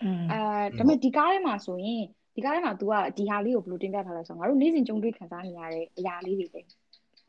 [0.04, 0.40] อืม အဲ
[0.78, 2.04] ဒါပေမဲ့ဒီကားထဲမှာဆိုရင်
[2.36, 6.62] ဒီကားထဲမှာ तू ကဒီဟာလေးကိုဘယ်လိုတင်ပြထားလဲဆိုတော့ငါတို့နေ့စဉ်ကြုံတွေ့ခံစားနေရတဲ့အရာလေးတွေပဲ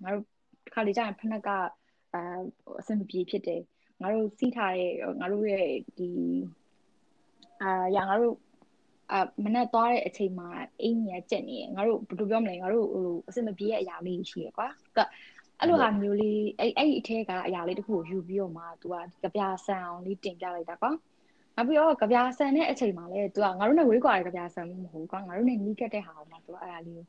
[0.03, 0.25] ငါတို့
[0.65, 1.50] တစ်ခါလေကြာရင်ဖက်နှက်က
[2.12, 2.23] အဲ
[2.81, 3.61] အဆင်မပြေဖြစ်တယ်
[4.00, 5.67] ငါတို့စီးထားတဲ့ငါတို့ရဲ့
[5.99, 6.09] ဒီ
[7.62, 8.35] အာရငါတို့
[9.12, 10.49] အမနဲ့သွားတဲ့အချိန်မှာ
[10.83, 14.99] အင်းကြီးကကြက်နေရငါတို့ဘယ်လိုပြောမလဲငါတို့ဟိုအဆင်မပြေတဲ့အရာလေးရှိရကွာက
[15.61, 20.91] အဲ့လိုဟာမျိုးလေးအဲ့အဲ့ဒီအထက်ကအရာလေးတစ်ခုကိုယူပြီးတော့မှ तू ကကြပြဆန်အောင်လေးတင်ပြလိုက်တာကွာ
[21.57, 27.05] နောက်ပြီးတော့ကြပြဆန်တဲ့အချိန်မှာလဲ तू ကငါတို့နဲ့ဝေးကွာတဲ့ကြပြဆန်မဟုတ်ကွာငါတို့နဲ့နီးကပ်တဲ့ဟာကိုမှ तू အဲ့ဒါလေးကို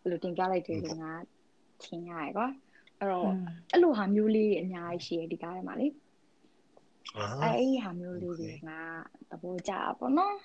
[0.00, 1.12] ဘယ်လိုတင်ပြလိုက်တယ်လို့ငါ
[1.82, 2.46] ထင်ရတယ်ကွာ
[2.98, 3.30] အဲ့တော့
[3.72, 5.86] အဲ့လိုဟာမျိုးလေးအများကြီးရှိရဒီကားထဲမှာလေ
[7.42, 8.70] အဲ့ဒီဟာမျိုးလေးတွေက
[9.30, 10.36] သဘောကျတာပေါ့နော်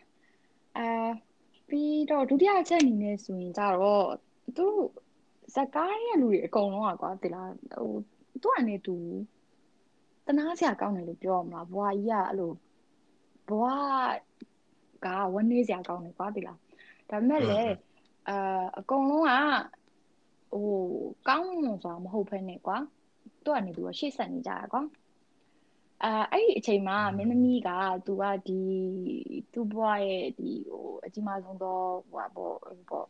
[0.77, 0.87] အဲ
[1.69, 4.07] ပြီးတော့ဒုတိယအချက်အနေနဲ့ဆိုရင်ကြတော့
[4.57, 4.65] သူ
[5.55, 7.91] ဇက်ကားရဲ့လူတွေအကုန်လုံးอ่ะကွာတိလားဟို
[8.41, 8.95] သူကနေသူ
[10.25, 12.51] တနာစရာကောင်းတယ်လို့ပြောရမလားဘွာကြီးကအဲ့လို
[13.49, 13.75] ဘွာ
[15.05, 16.57] ကဝန်းနေစရာကောင်းတယ်ကွာတိလား
[17.09, 17.73] ဒါပေမဲ့လည်း
[18.29, 19.33] အာအကုန်လုံးက
[20.53, 20.69] ဟို
[21.27, 22.77] ကောင်းမွန်စွာမဟုတ်ဖ ೇನೆ ကွာ
[23.43, 24.81] သူကနေသူကရှေ့ဆက်နေကြတာကွာ
[26.03, 27.69] အာအဲ့ဒီအချိန်မှာမင်းသမီးက
[28.05, 28.61] သူကဒီ
[29.53, 32.55] သူ့ဘွားရဲ့ဒီဟိုအကြီးမားဆုံးသောဟိုပါပေါ့
[32.89, 33.07] ပေါ့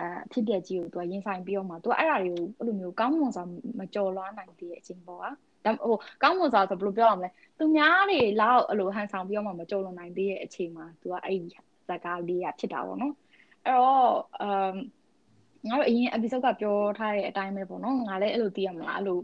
[0.00, 3.44] အာဖြစ်တဲ့ကြီးကိုသူကရင်ဆိုင်ပြီးတော့မှသူကအဲ့ဒါတွေကိုအဲ့လိုမျိုးကောင်းမွန်စွာ
[3.78, 5.30] မကြော်လွှားနိုင်သေးတဲ့အချိန်ပေါ့ကွာ
[5.64, 11.48] ဒါဟိုကောင်းမွန်စွာဆိုဘယ်လိုပြောရမလဲသူများတွေလောက်အဲ့လိုဟန်ဆောင်ပြီးတော့မှမကြော်လွန်နိုင်သေးတဲ့အချိန်မှာသူကအဲ့ဒီ
[11.88, 13.14] ဇာကားလေးကဖြစ်တာပေါ့နော်
[13.64, 14.74] အဲ့တော့အမ်
[15.68, 19.20] ငါတို့အရင် episode ကပြောထားတဲ့အတိုင်းပဲပေါ့နော်ငါလည်းအဲ့လိုသိရမလားအဲ့လို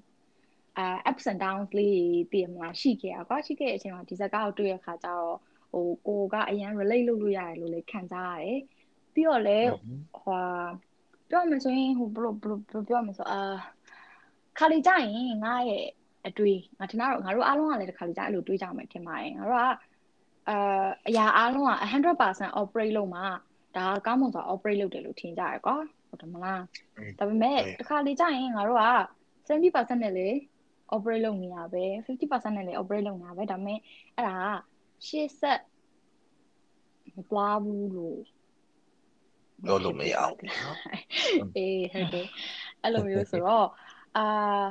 [0.79, 2.01] အာ ups and downs လေး
[2.33, 5.31] တည်မလားရှိခဲ့ရကွာရှိခဲ့တဲ့အချိန်မှာဒီဇက်ကားကိုတွေ့ရခါကျတော့
[5.73, 8.61] ဟိုကိုကအရင် relate လုပ်လို့ရတယ်လို့လည်းခံစားရတယ်
[9.19, 9.69] ပြီးတော့လည်း
[10.23, 10.43] ဟို
[11.31, 13.41] ပြောမှဆိုရင်ဟိုဘလို့ဘလို့ပြောမှဆိုအာ
[14.59, 15.85] ခါလီကြရင်ငါရဲ့
[16.27, 19.67] အတွေ့ငါထင်တော့ငါတို့အားလုံးကလည်းတစ်ခါလီကြအဲ့လိုတွေးကြမယ်ထင်ပါတယ်ငါတို့က
[20.49, 21.73] အာအရာအားလုံးက
[22.21, 23.25] 100% operate လုပ်မှာ
[23.77, 25.77] ဒါကကောင်းမွန်စွာ operate လုပ်တယ်လို့ထင်ကြရကွာ
[26.09, 26.63] ဟုတ်တယ်မလား
[27.19, 28.87] ဒါပေမဲ့တစ်ခါလေကြရင်ငါတို့က
[29.49, 30.29] 70%နဲ့လေ
[30.95, 33.79] operate လုပ်နေရပဲ50%နဲ့လည်း operate လုပ်နေရပဲဒါပေမဲ့
[34.17, 34.37] အဲ့ဒါ
[35.07, 35.61] ရှေ့ဆက်
[37.17, 38.21] မပွားဘူးလို့
[39.65, 40.77] ပြောလို့မရအောင်နော်
[41.57, 42.27] အေးဟုတ်တယ်
[42.83, 43.69] အဲ့လိုမျိုးဆိုတော့
[44.17, 44.67] အာ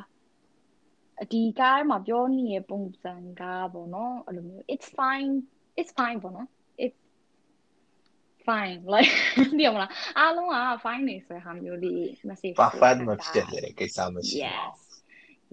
[1.31, 5.33] ဒီကားမှာပြောနေတဲ့ပုံစံကပေါ့နော်အဲ့လိုမျိုး it's fine
[5.79, 6.47] it's fine ပေါ့နော်
[6.85, 6.99] it's
[8.47, 9.11] fine like
[9.57, 14.77] ဒီမလားအားလုံးက fine နေဆိုတဲ့ဟာမျိုးလေး message perfect မဖြစ်တဲ့ကိစ္စမရှိဘူး yes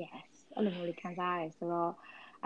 [0.02, 1.92] yes အဲ့လိုမျိုးလေးခံစားရတယ်ဆိုတော့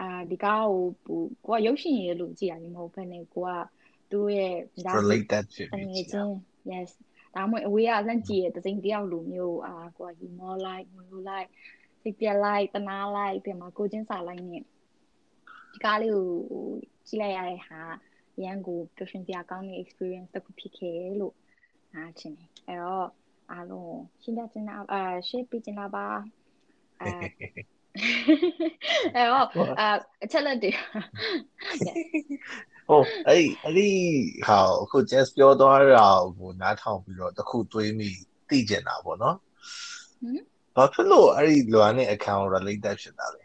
[0.01, 0.65] အာဒီကား
[1.09, 3.51] ကိုကိုကရုပ်ရှင်ရည်လို့ကြည့်ရတယ်မဟုတ်ဘဲနဲ့ကိုက
[4.11, 4.55] သူ့ရဲ့
[4.99, 6.37] related ဖြစ်တပြီးငယ်ချင်း
[6.73, 6.91] yes
[7.35, 11.51] ဒါမှမဟုတ်အဝေးကစမ်းကြည့်ရတဲ့စိန်တယောက်လိုမျိုးအာကိုက humor like ငွေလို like
[12.03, 16.25] စိတ်ပြက် like တနာ like ပြန်မှာကိုချင်းစာ like နဲ့ဒီကားလေးကို
[17.07, 17.81] ကြည့်လိုက်ရတဲ့ဟာ
[18.43, 21.35] ရန်ကိုပျော်ရွှင်စရာကောင်းတဲ့ experience တစ်ခုဖြစ်ခဲ့လို့
[21.95, 23.09] နားချင်တယ်အဲ့တော့
[23.53, 26.07] အားလုံးရှင်းပြချင်တာအာ share ပေးချင်တာပါ
[27.01, 27.11] အာ
[29.15, 29.47] အဲ့တော့
[29.81, 29.89] အာ
[30.25, 30.71] အချက်လက်တွေ
[32.89, 33.89] ဟိုအဲ့အဲ့ဒီ
[34.49, 38.11] ဟာအခု just ပြောသွားတာကိုနားထောင်ပြီးတော့တခုတွေးမိ
[38.49, 39.37] သိကျင်တာပေါ့နော်
[40.21, 40.43] ဟမ်
[40.77, 43.45] ဘာဖြစ်လို့အဲ့ဒီလွာနဲ့ account related ဖြစ်တာလဲ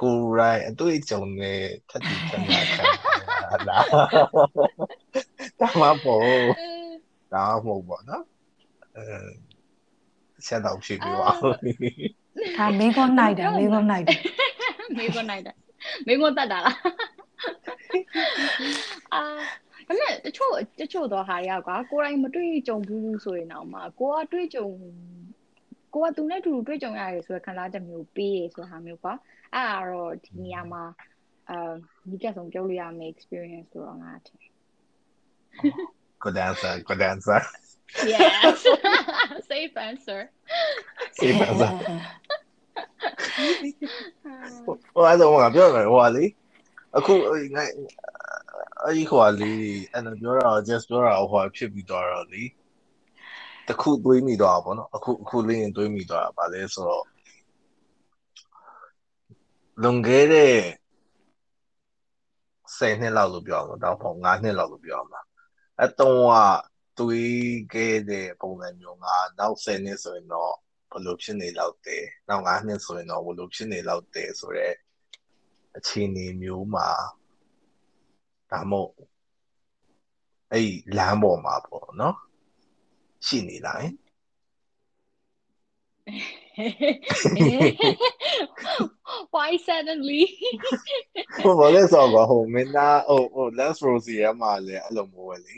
[0.00, 2.82] ကိုယ်ရိုင်းအတွေ့အကြုံနဲ့ထပ်တူထပ်များခံ
[3.50, 3.78] ရတာ
[5.60, 6.24] ဒါမှမဟုတ်
[7.32, 8.24] ဒါမှမဟုတ်ပေါ့နော်
[8.96, 9.04] အဲ
[10.46, 14.18] ဆက်တော့ဖြစ်ပြီးပါဒါမင်းကောနိုင်တယ်မင်းကောနိုင်တယ်
[14.96, 15.56] မေးခွန်းနိုင်တယ်
[16.06, 16.76] မေးခွန်းတတ်တာလား
[19.14, 19.22] အာ
[19.88, 24.66] ဒါပေမဲ့တချို့တချို့တော့ဟာတွေကကွာကိုယ်တိုင်မတွေ့ကြုံဘူးဆိုရင်တော့မှကိုကတွေ့ကြုံ
[25.94, 29.12] ကိုကိုကသူနဲ့အတူတူတွေ့ကြုံရတယ်ဆိုတဲ့ခံစားချက်မျိုးပေးရဆိုတဲ့ဟာမျိုးပါ
[29.54, 30.84] အဲ့ဒါတော့ဒီနေရာမှာ
[31.50, 31.72] အာ
[32.10, 34.40] ဒီကဆုံးပြောလို့ရမယ့် experience ဆိုတော့ငါထင်
[36.22, 37.40] good answer good answer
[38.12, 38.58] yes
[39.50, 40.20] safe answer
[41.18, 41.70] safe answer
[44.94, 46.24] ဟိုအဲ့တော့ငါပြောမယ်ဟိုကလေ
[46.96, 47.12] အခု
[47.56, 47.64] ငါ
[48.82, 49.52] အဲ့ဒီဟိုကလေ
[49.92, 52.42] အဲ့တော့ပြောတာ just ပြောတာဟိုဖြစ်ပြီးတော့လေ
[53.68, 57.06] တခုတွေးမိတော့ပါတော့အခုအခုလေးရင်တွေးမိတော့တာဗာလဲဆိုတော့
[59.82, 60.56] လွန်ခဲ့တဲ့
[62.76, 65.26] 10နှစ်လောက်လို့ပြောအောင်တော့ပေါ့9နှစ်လောက်လို့ပြောအောင်
[65.82, 69.06] အတုံးကတွေးခဲ့တဲ့ပုံစံမျိုးက
[69.38, 70.54] နောက်10နှစ်ဆိုရင်တော့
[70.90, 74.76] ဘယ်လိုဖြစ်နေလောက်တယ်နောက်9နှစ်ဆိုရင်တော့ဘယ်လိုဖြစ်နေလောက်တယ်ဆိုတော့
[75.76, 76.88] အခြေအနေမျိုးမှာ
[78.50, 78.90] ဒါမို့
[80.52, 82.16] အဲ့လမ်းပေါ်မှာပေါ့နော်
[83.26, 83.82] ရှိနေလား
[89.34, 90.22] why suddenly
[91.44, 95.54] ဟိုဘာလဲဆိုတော့ဟိုမင်းသားဟိုဟို last rose ရမှာလေအဲ့လိုမျိုးပဲလေ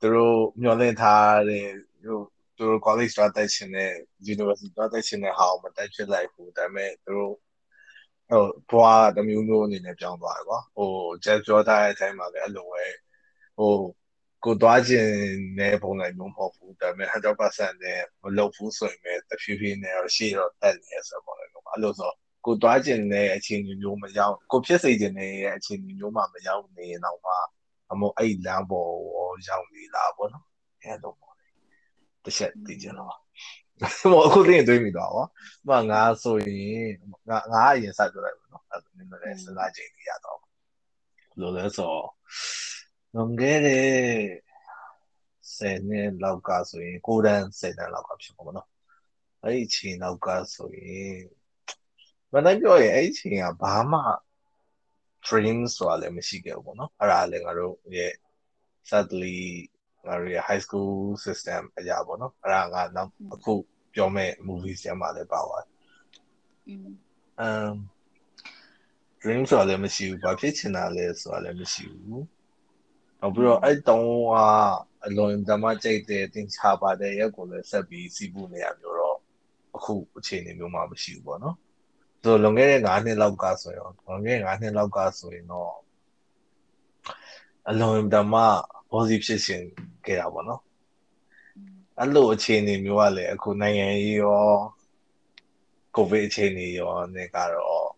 [0.00, 1.66] သူတို့မျောလင့်ထားတဲ့
[2.04, 2.18] ဟို
[2.56, 3.92] သူတို့ college သွားတက်ချင်တဲ့
[4.32, 7.34] university သွားတက်ချင်တဲ့ဟာကိုမတက်ဖြစ်လိုက်ဘူးဒါပေမဲ့သူတို့
[8.30, 10.90] ဟိုဘွားတမျိုးမျိုးအနေနဲ့ပြောင်းသွားတယ်ကွာဟို
[11.24, 12.84] just ပြောထားတဲ့အချိန်မှာလည်းအဲ့လိုပဲ
[13.58, 13.72] ဟို
[14.44, 15.12] ကိုသွားခြင်း
[15.58, 21.48] နဲ့ပုံစံမျိုးမဟုတ်ဘူးဒါပေမဲ့100%နဲ့မလုပ်ဘူးဆိုရင်လည်းတဖြည်းဖြည်းနဲ့ရှေ့တော့တက်နေရဆိုတော့အဲ့
[21.82, 22.12] လိုဆို
[22.46, 27.32] ကိုသွားခြင်းနဲ့အခြေအနေမျိုးမရောက်ကိုဖြစ်စေခြင်းနဲ့အခြေအနေမျိုးမှမရောက်နေတော့မှ
[27.92, 28.92] အမို့အဲ့လမ်းပေါ်
[29.48, 30.46] ရောက်နေလားပေါ့နော်
[30.82, 31.34] အဲ့လိုပေါ့
[32.24, 33.23] တစ်ချက်သိကြတော့
[34.10, 35.26] မအခုလေးတွေးမိတော့ဗော
[35.68, 36.90] မငါဆိုရင်
[37.28, 40.38] ငါငါအရင်စပြောလိုက်ပါနော်အဲ့ဒါနည်းနည်းစဉ်းစားချိန်ကြီးရတော့
[41.40, 41.94] လို့လဲဆို
[43.14, 43.88] လွန်ခဲ့တဲ့
[45.58, 48.68] 10နှစ်လောက်ကဆိုရင်ကိုတန်း10တန်းလောက်ကဖြစ်မှာပေါ့နော်
[49.42, 51.18] အဲ့ဒီအချိန်လောက်ကဆိုရင်
[52.32, 54.00] မနိုင်ပြောရင်အဲ့ဒီအချိန်ကဘာမှ
[55.26, 58.12] dream ဆိုတာလည်းမရှိခဲ့ဘူးပေါ့နော်အဲ့ဒါလည်းငါတို့ရဲ့
[58.90, 59.38] sadly
[60.06, 60.94] ငါတို့ရဲ့ high school
[61.24, 63.54] system အရာပေါ့နော်အဲ့ဒါငါနောက်အခု
[63.94, 65.70] ပြောမဲ့ movies ထဲမှာလည်းပါသွားတယ်။
[67.46, 67.74] um
[69.20, 72.22] dream ဆိုတာလည်းမရှိဘူး။ဘာဖြစ်ချင်တာလဲဆိုတာလည်းမရှိဘူး။
[73.20, 74.34] နောက်ပြီးတော့အဲ့တုံးက
[75.06, 79.18] အလွန်တမကြိတ်တဲ့တင်ချပါတယ်ရက်ကိုလည်းဆက်ပြီးစီးပူနေရမျိုးတော့
[79.76, 81.56] အခုအခြေအနေမျိုးမှမရှိဘူးပေါ့နော်။
[82.22, 85.72] ဆိုလွန်ခဲ့တဲ့9နှစ်လောက်ကဆိုရင်လွန်ခဲ့တဲ့9နှစ်လောက်ကဆိုရင်တော့
[87.68, 88.34] အလွန်တမ
[88.90, 89.62] positive ဖြစ်ရှင်
[90.06, 90.60] ခဲ့တာပေါ့နော်။
[92.00, 94.46] အဲ့လိုအခြေအနေမျိုးကလည်းအခုနိုင်ငံရေးရော
[95.94, 97.88] ကိုဗစ်အခြေအနေရောနဲ့ကတော့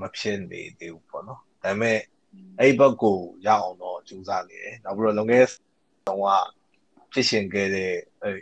[0.00, 1.98] မဖြစ်နေသေးဘူးပေါ့နော်ဒါပေမဲ့
[2.60, 5.44] အဲ့ဘက်ကိုရောက်အောင်တော့ကြိုးစားနေတယ်နောက်ပြီးတော့လုံခဲ့
[6.08, 6.26] တော့က
[7.12, 8.36] ဖြစ်ရှင်ခဲ့တဲ့အဲ့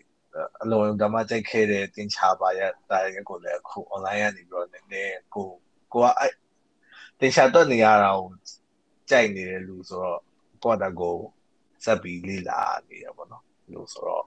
[0.63, 5.49] အလုံးဓမ္မကြိုက်ခဲ့တဲ့တင်ချပါရတာရကိုလည်းအခု online ကနေပြီးတော့နည်းနည်းကို
[5.93, 6.33] ကိုကအဲ့
[7.21, 8.29] တင်ချတော့နေရတာကို
[9.11, 10.21] ကြိုက်နေတဲ့လူဆိုတော့
[10.63, 11.17] ကိုယ့်တကို
[11.85, 14.27] စက်ပြီးလေ့လာနေရပါတော့လို့ဆိုတော့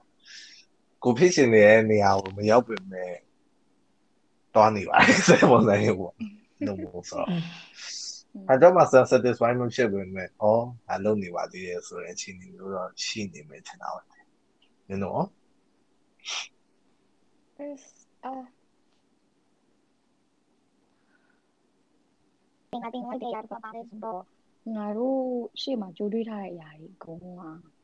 [1.04, 3.12] ကိုဖြစ်ရှင်နေတဲ့နေရာကိုမရောက်ပြင်မဲ့
[4.54, 6.14] တွားနေပါတယ်ဆိုတဲ့ပုံစံမျိုးပေါ့
[6.66, 7.28] လို့ပေါ့ဆိုတော့
[8.48, 10.30] အဲ့တော့မှ satisfy မဖြစ်ဘူးမဲ့ဩ
[10.92, 14.02] အလုံးနေပါသေးရဲ့ဆိုတဲ့အခြေအနေမျိုးတော့ရှိနေမယ်ထင်တာပဲ
[14.88, 15.24] နင်တော့
[17.56, 17.84] There's
[18.30, 18.44] uh
[22.82, 24.22] ငါတင်ဝိုက်တဲ့ရတော့ပါတယ်ဆိုတော့
[24.76, 25.20] ငါတို့
[25.60, 27.81] ရှေ့မှာကြိုးတွေးထားတဲ့အရာတွေအကုန်လုံးက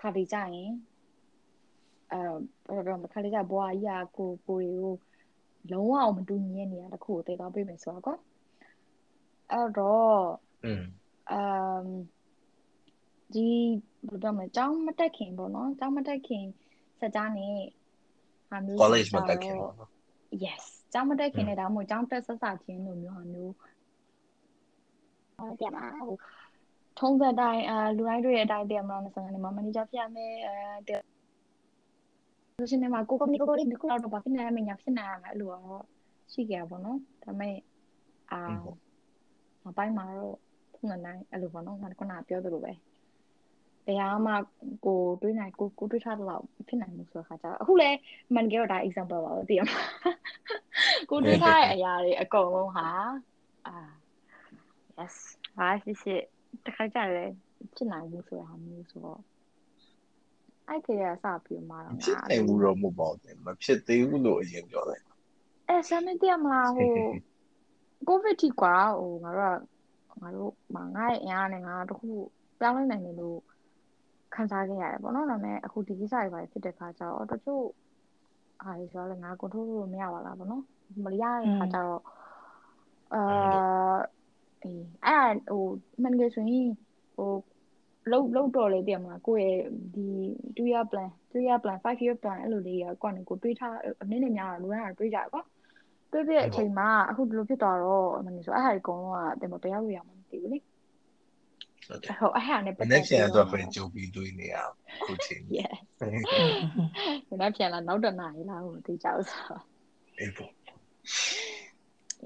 [0.00, 0.70] ခါလေးကြရင်
[2.12, 4.94] အဲ့တော့တော့ခါလေးကြဘွားကြီးကကိုကိုတွေကို
[5.72, 8.16] လုံးဝမတူညီတဲ့နေရာတစ်ခုကိုတည်သွားပြမယ်ဆိုတော့ကွာ
[9.52, 10.18] အဲ့တော့
[10.64, 10.82] อืม
[11.32, 11.86] အမ်
[13.34, 13.48] ဒီ
[14.08, 16.44] ဘယ်တော့မှကျောင်းမတက်ခင်ပေါ့နော်ကျောင်းမတက်ခင်
[17.00, 17.56] စကြနဲ့
[18.48, 19.58] ဟာမျိုး college မတက်ခင်
[20.44, 23.54] yes ကျောင်းမတက်ခင်နဲ့ဒါမှမဟုတ်ကျောင်းတက်ဆက်စချင်းလိုမျိုးဟာမျိုး
[25.38, 25.84] ဟုတ်တယ်ပါ
[26.98, 30.98] ထုံးစံတိုင်းအာလူတိုင်းတို့ရဲ့အတိုင်းတည်မလား25နှစ်မှာမန်နေဂျာဖြစ်ရမယ်အဲ
[32.58, 35.84] ဆိုရှင်နေမှာကိုကိုကိုကိုဒီကိုတော့ဘာဖြစ်နေရမညာဖြစ်နေရမယ်အဲ့လိုတော့
[36.32, 37.56] ရှိကြပါတော့ဒါပေမဲ့
[38.32, 38.40] အာ
[39.62, 40.36] နောက်ပိုင်းမှာတော့
[40.74, 42.72] ထုံးစံတိုင်းအဲ့လိုပေါ့နော်ငါကနပြောသလိုပဲ
[43.86, 44.32] တရားမှ
[44.84, 47.88] ကိုတွေးနိုင်ကိုကိုတွေးထားတော့ဖြစ်နိုင်မှုဆိုခါကြအခုလဲ
[48.34, 49.80] မန်ကေတော့ဒါ example ပါတော့တည်ရမှာ
[51.10, 52.88] ကိုတွေးထားတဲ့အရာတွေအကုန်လုံးဟာ
[53.66, 53.74] အာ
[54.98, 55.16] yes
[55.56, 56.16] ဟာရှိရှိ
[56.66, 57.30] တခါကြတယ်
[57.74, 59.20] ဖြစ်နိုင်ဘူးဆိုတာမျိုးဆိုတော့
[60.68, 65.02] အဲ့ကလေးကစပြီးမှတော့ဖြစ်နိုင်ဘူးတော့မဟုတ်ပါဘူးမဖြစ်သေးဘူးလို့အရင်ပြောတယ်
[65.68, 66.92] အဲဆမ်မတရမလားဟို
[68.08, 69.56] ကိုဗစ်တီကွာဟိုငါတို့
[70.10, 72.08] ကငါတို့မငါ့ရဲ့အင်အားနဲ့ငါတခု
[72.58, 73.38] ပြောင်းလဲနိုင်တယ်လို့
[74.34, 77.64] ခခံစားခဲ့ရတယ်ပေါ့နော်ဒါပေမဲ့အခုဒီကိစ္စတွေပါဖြစ်တဲ့ခါကျတော့တချို့
[78.62, 80.64] ဟာတွေဆိုတော့လည်းငါ control လို့မရပါလားပေါ့နော်
[81.04, 82.02] မရတဲ့ခါကျတော့
[83.14, 83.96] အာ
[84.62, 85.64] အေးအဲ့ဟို
[86.02, 86.68] မှန်ကဆိုရင်
[87.16, 87.32] ဟို
[88.12, 89.62] လုံးလုံးတော်လေတည်မလားကိုယ့်ရဲ့
[89.94, 90.06] ဒီ
[90.56, 95.42] 2 year plan 3 year plan 5 year plan အဲ့လိုလေးကကိုယ့်နဲ့ကိုတွေးထားအနည်းနဲ့များတာလိုရတာတွေးကြရကွာ
[96.12, 100.58] တွေးပြတဲ့အချိန်မှာအခုဒီလိုဖြစ်သွားတော့မှန်ကဆိုအဲ့ဟာတွေအကုန်လုံးကတင်မတရားလို့ရမှာမသိဘူးလေ
[101.88, 104.56] ဟုတ်တယ်ဟုတ်အဲ့ဟာနဲ့မနေ့ပြန်တော့ပြန်ကြိုပြီးတွေးနေရ
[105.04, 105.78] ခုချိန် yes
[107.30, 109.58] မနေ့ပြန်လာနောက်တနားရီလာဟိုသိကြအောင်ဆို
[110.18, 110.52] အေးပေါ့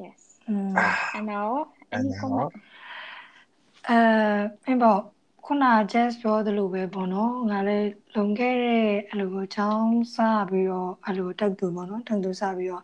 [0.03, 0.73] yes อืม
[1.16, 1.49] and now
[1.93, 2.21] any And now?
[2.21, 2.53] comment
[3.89, 3.95] အဲ
[4.67, 5.01] အင်းပေါ့
[5.45, 12.83] ခုန just ပြောသလိုပဲပေါ့နော်ငါလည်းလုံခဲ့တဲ့အဲ့လိုချောင်းစားပြီးတော့အဲ့လိုတက်သူပေါ့နော်တက်သူစားပြီးတော့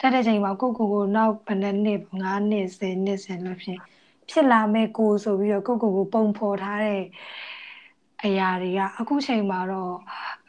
[0.00, 3.78] တက်တဲ့ချိန်မှာကိုကိုကိုနောက်ဘယ်နှစ်နှစ်9နှစ်10နှစ်10လို့ဖြစ်
[4.30, 7.02] ဖြစ်လာမဲ့ကိုဆိုပြီးတော့ကိုကိုကိုပုံဖော်ထားတဲ့
[8.24, 9.94] အရာတွေကအခုချိန်မှာတော့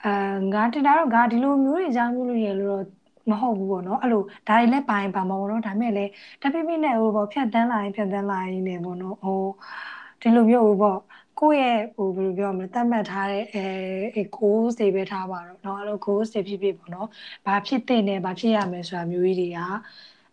[0.03, 0.11] အဲ
[0.53, 2.85] ငါတင်တာတော့ငါဒီလိုမျိုးတွေကြားမျိုးလို့ရလို့တော့
[3.30, 6.10] မဟုတ်ဘူးပေါ့နော်အဲ့လိုဒါတွေလည်းပိုင်းပါမှာပေါ့နော်ဒါပေမဲ့လည်း
[6.42, 9.42] တပိပိနဲ့ဟိုပေါ့ဖြတ်တန်းလာရင်ဖြတ်တန်းလာရင်နေပေါ့နော်ဟို
[10.20, 10.98] ဒီလိုမျိုးဟိုပေါ့
[11.40, 13.64] ကိုယ့်ရဲ့ဟိုဘယ်လိုပြောမလဲတတ်မှတ်ထားတဲ့အဲ
[14.14, 17.08] အဲ goals တွေပဲထားပါတော့เนาะအဲ့လို goals တွေဖြစ်ဖြစ်ပေါ့နော်
[17.46, 19.60] ဘာဖြစ်တဲ့နဲ့ဘာဖြစ်ရမယ်ဆိုတာမျိုးကြီးတွေက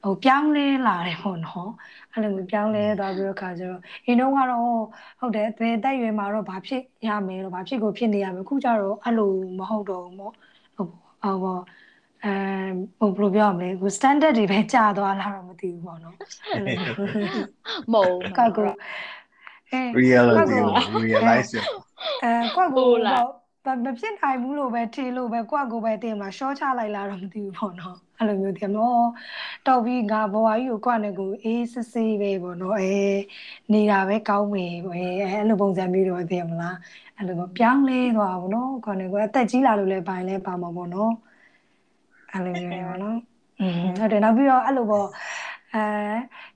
[0.03, 1.69] ဟိုပြောင်းလဲလာတယ်ပေါ့နော်
[2.11, 4.63] အဲ့လိုမျိုးပြောင်းလဲသွားပြီးတော့ခါကျတော့အရင်တော့ကတော့
[5.19, 10.33] ဟုတ်တယ်ဘယ်တက်ရွယ်မှာတော့ဘာဖြစ်ရမယ်တော့ဘာဖြစ်ကိုဖြစ်နေရမယ်အခုကျတော့အဲ့လိုမဟုတ်တော့ဘူးပေါ့
[10.75, 10.85] ဟို
[11.23, 11.61] ဟိုပေါ့
[12.24, 12.34] အဲ
[12.98, 16.14] ဟိုဘယ်လိုပြောရမလဲဟို standard တွေပဲကြာသွားလာတော့မသိဘူးပေါ့နော်
[16.54, 16.98] အဲ့လိုမျိုး
[17.92, 18.64] မုံကောက်ကို
[19.72, 21.60] အဲ reality ကို realize ရ
[22.22, 23.24] အဲကွက်ကိုဟုတ်လား
[23.64, 29.06] ပေါ့မဖြစ်နိုင်ဘူးလို့ပဲထင်လို့ပဲကွက်ကိုပဲတင်မှာရှော့ချလိုက်လာတော့မသိဘူးပေါ့နော်အဲ့လိုမျိုးတင်တော့
[29.66, 32.96] တော်ပြီးငါဘဝကြီးကိုကွက်နဲ့ကိုအေးစစ်စစ်ပဲပေါ့နော်အဲ
[33.72, 36.76] နေတာပဲကောင်းမယ်ပေါ့အဲအဲ့လိုပုံစံမျိုးတော့သိရမလား
[37.16, 41.12] အဲ့လိုပေါ့ပြောင်းလဲသွားပါဘောနော်ကွက်နဲ့ကိုအသက်ကြီးလာလို့လည်းပိုင်းလဲပါမှာပေါ့နော်
[42.36, 43.18] အဲ့လိုမျိုးတွေပေါ့နော်
[43.60, 45.08] อืมဟုတ်တယ်နောက်ပြီးတော့အဲ့လိုပေါ့
[45.74, 45.84] အဲ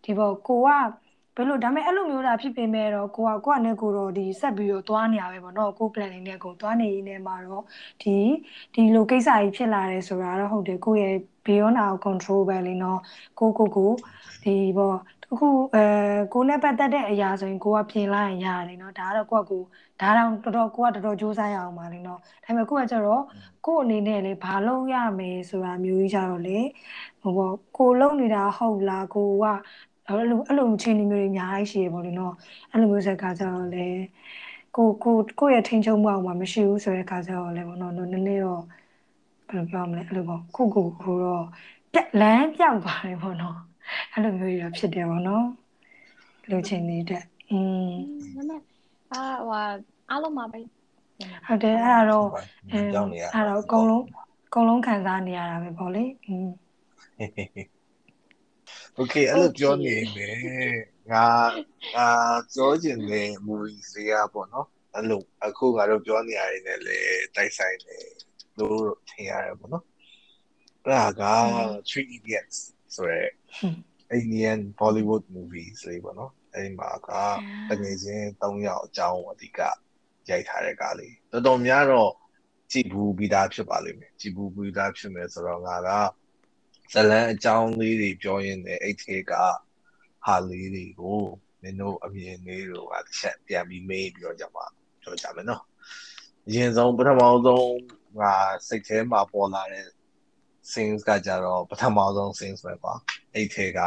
[0.04, 0.68] ဒီပေါ့ကိုက
[1.36, 7.64] ဘယ်လိုဒါပေမဲ့အဲ့လိုမျိုးတာဖြစ်ပေမဲ့တော့ကိုကကိုကနဲ့ကိုတော့ဒီဆက်ပြီးတော့သွားနေရပဲပေါ့နော်ကို planning နဲ့ကိုသွားနေရင်းနဲ့မှာတော့
[8.02, 8.16] ဒီ
[8.74, 11.14] ဒီလိုကိစ္စကြီးဖြစ်လာတယ်ဆိုတာတော့ဟုတ်တယ်ကိုရဲ့
[11.46, 13.00] beyond our control ပဲလေနော်
[13.38, 13.92] ကိုကိုကို
[14.44, 14.96] ဒီပေါ့
[15.32, 15.84] အခုအဲ
[16.32, 19.62] ကိုနဲ့ပတ်သက်တဲ့အရာဆိုရင်ကိုကပြင်လိုက်ရင်ရတယ်နော်ဒါကတော့ကိုကကို
[20.00, 23.22] ဒါတော့တော်တော်ကိုကတော်တော်စူးစမ်းရအောင်ပါလေနော်ဒါပေမဲ့ကိုကကျတော့
[23.66, 26.58] ကိုအနေနဲ့လေဘာလုပ်ရမယ်ဆိုတာမျိုးကြီးကြတော့လေ
[27.20, 29.44] ဟိုပေါ့ကိုလုပ်နေတာဟုတ်လားကိုက
[30.06, 32.32] အဲ့လိုအဲ့လိုချင်းနေမျိုးတွေအများကြီးရှိရပေါ့လေနော်
[32.70, 33.86] အဲ့လိုမျိုးဆက်ခါကျတော့လေ
[34.76, 38.62] ကိုကိုကိုရဲ့ထိန်ချုံမှုအောင်မှာမရှိဘူးဆိုတဲ့ခါကျတော့လေပေါ့နော်နည်းနည်းတော့
[39.48, 41.44] ဘယ်လိုပြောမလဲအဲ့လိုပေါ့ကိုကိုဟိုတော့
[41.92, 43.69] ပြက်လန်းပြောက်ပါတယ်ပေါ့နော်
[44.11, 45.45] အဲ့လိုမျိုးတွေတော့ဖြစ်တယ်ပေါ့နော်
[46.49, 47.57] လူချင်းနေတဲ့อื
[47.89, 47.93] ม
[48.35, 48.61] ဒါပေမဲ့
[49.11, 49.59] အာဟို
[50.09, 50.59] အားလုံးမှာပဲ
[51.45, 52.27] ဟုတ်တယ်အဲ့ဒါတော့
[52.71, 54.03] အဲကြောင်းနေရ အဲ့ဒါတော့အကုန်လုံး
[54.47, 56.49] အကုန်လုံးခံစားနေရတာပဲပေါ့လေอืม
[58.99, 60.35] Okay အဲ့လိုပြောနေမယ်
[61.11, 61.25] ငါ
[61.95, 62.07] အာ
[62.53, 66.97] ပြောချင်တဲ့ movie တွေကပေါ့နော်အဲ့လိုအခုငါတို့ပြောနေရတယ်နဲ့လေ
[67.35, 67.97] တိုက်ဆိုင်နေ
[68.59, 69.85] လို့ထင်ရတယ်ပေါ့နော်
[70.83, 71.23] အဲ့ဒါက
[71.89, 72.57] Three Idiots
[72.96, 73.22] ဆိုရဲ
[74.18, 77.10] Indian Bollywood movies လေးပေါ့နော်အဲ့ဒီမှာက
[77.68, 79.60] တကယ်ချင်း၃ယောက်အကြောင်းအဓိက
[80.28, 82.12] ရိုက်ထားတဲ့ကားလေးတော်တော်များတော့
[82.72, 85.90] ကြည့်ဘူးပြီးသားဖြစ်ပါလိမ့်မယ်ကြည့်ဘူးပြီးသားဖြစ်မယ်ဆိုတော့ငါက
[86.92, 89.32] ဇလန်အကြောင်းလေးတွေပြောရင်းနဲ့အဲ့ထဲက
[90.24, 91.20] ဟာလေးတွေကို
[91.62, 94.66] မင်းတို့အမြင်လေးတွေကတစ်ချက်ပြန်ပြီးမေးပြီးတော့ကြမှာ
[95.02, 95.62] ပြောကြမယ်နော်
[96.46, 97.68] အရင်ဆုံးပထမဆုံး
[98.20, 98.34] ငါ
[98.68, 99.86] စိတ်ထဲမှာပေါ်လာတဲ့
[100.70, 102.92] scenes ကကြတော့ပထမဆုံး scenes ပဲပါ
[103.34, 103.80] အဲ့ထဲက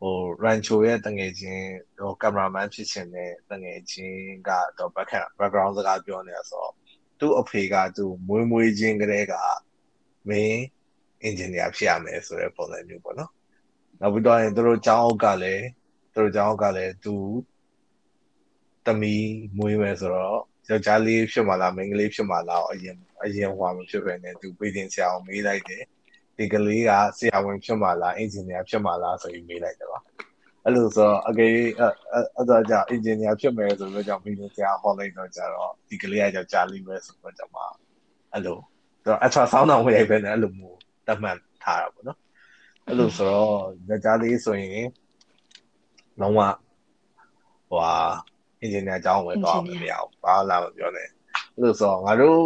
[0.00, 1.66] ဟို Rancho ရဲ့တငယ်ချင်း
[1.98, 6.74] ဟို cameraman ဖြစ်ရှင်တဲ့တငယ်ချင်းကတော့ background background စကားပြောနေတာဆိုတော့
[7.18, 9.34] သူ့အဖေကသူ့မွေးမွေးချင်းကလေးက
[10.28, 10.58] မင်း
[11.28, 13.30] engineer ဖြစ်ရမယ်ဆိုတဲ့ပုံစံမျိုးပေါ့နော်။
[14.00, 15.66] နောက်ပြီးတော့ရင်တို့ကျောင်းအုပ်ကလည်း
[16.16, 17.14] တို့ကျောင်းအုပ်ကလည်းသူ
[18.86, 19.14] တမီ
[19.58, 25.82] မွေးမယ်ဆိုတော့ယောက်ျားလေးဖြစ်မှာလားမိန်းကလေးဖြစ်မှာလားအရင်အရင်ဟွာမဖြစ်ပဲနဲ့သူပြည်တင်ဆရာအောင်မေးလိုက်တယ်။
[26.36, 29.98] ဒီကလေးကဆရာဝန်ဖြစ်မှာလား engineer ဖြစ်မှာလားဆိုပြီးမေးလိုက်တယ်ပါ။
[30.64, 31.92] အဲ့လိုဆိုတော့အကေအဲ့
[32.36, 37.62] အဲ့တော့じゃ engineer ဖြစ်မယ်ဆိုတော့ကြောင့်ပြည်တင်ဆရာဟောလိုက်တော့ကြတော့ဒီကလေးကယောက်ျားလေးပဲဆိုတော့ကြောင့်မှ
[38.32, 38.56] အဲ့လို
[39.04, 42.18] တော့ ultra sound တော့ဝင်ပဲနဲ့အဲ့လိုမျိုးတတ်မှတ်ထားတာပေါ့နော်
[42.86, 43.50] အဲ့လိုဆိုတော့
[43.88, 44.88] ယောက်ျားလေးဆိုရင်
[46.20, 46.40] လုံးဝ
[47.70, 47.80] ဟို
[48.60, 52.40] ဟာ engineer အကြောင်းပဲတော့မရဘူးဘာလာမပြောနဲ့အဲ့လိုဆိုတော့ငါတို့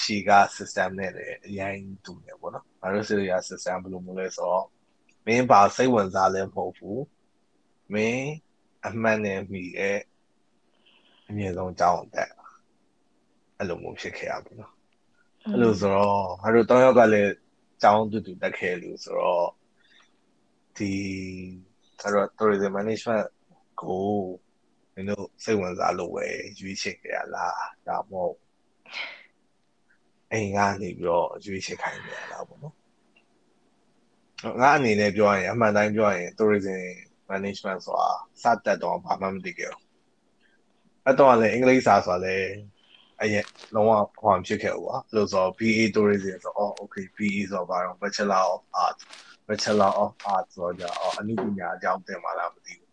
[0.00, 4.66] ရှီက system နဲ့လည်းအရင်တူနေပေါ့နော်ငါတို့ serial system ဘယ်လိုမျိုးလဲဆိုတော့
[5.26, 7.02] မင်းပါစိတ်ဝင်စားလည်းမဟုတ်ဘူး
[7.94, 8.28] မင်း
[8.86, 9.98] အမှန်နဲ့မိရဲ့
[11.28, 12.30] အမြင့်ဆုံးအကြောင်းတက်
[13.58, 14.72] အဲ့လိုမျိုးဖြစ်ခဲ့ရပြီနော်
[15.52, 17.32] အဲ့လိုဆိုတော့ငါတို့တောင်းယောက်ကလည်း
[17.82, 19.48] ကျောင်းတူတူတက်ခဲ့လို့ဆိုတော့
[20.76, 20.92] ဒီ
[22.00, 23.26] အဲ့တော့ tourism management
[23.80, 24.08] ကို
[24.98, 26.26] မင်းတို့စိတ်ဝင်စားလို့ပဲ
[26.58, 27.54] ရွေးချယ်ခဲ့ရလား
[27.86, 28.36] ဒါမှမဟုတ်
[30.32, 32.74] အိမ်ကနေပြီးတော့ရွေးချယ်ခိုင်းခဲ့ရလားပေါ့နော်
[34.60, 36.80] ငါအနေနဲ့ပြောရင်အမှန်တိုင်းပြောရင် tourism
[37.30, 38.10] management ဆိုတာ
[38.42, 39.84] စတက်တော့ဘာမှမသိခဲ့ဘူး
[41.04, 42.50] အဲ့တော့လည်းအင်္ဂလိပ်စာဆိုတာလည်း
[43.22, 48.98] အရင်လုံးဝဟောဖြစ်ခဲ့ဘူးကွာလို့ဆိုတော့ BA tourism ဆိုတော့ okay BE ဆိုတော့ဘာတော့ Bachelor of Art
[49.46, 52.47] Bachelor of Art ဆိုတော့အော်အနုပညာအကြောင်းသင်ပါလားမသိဘူး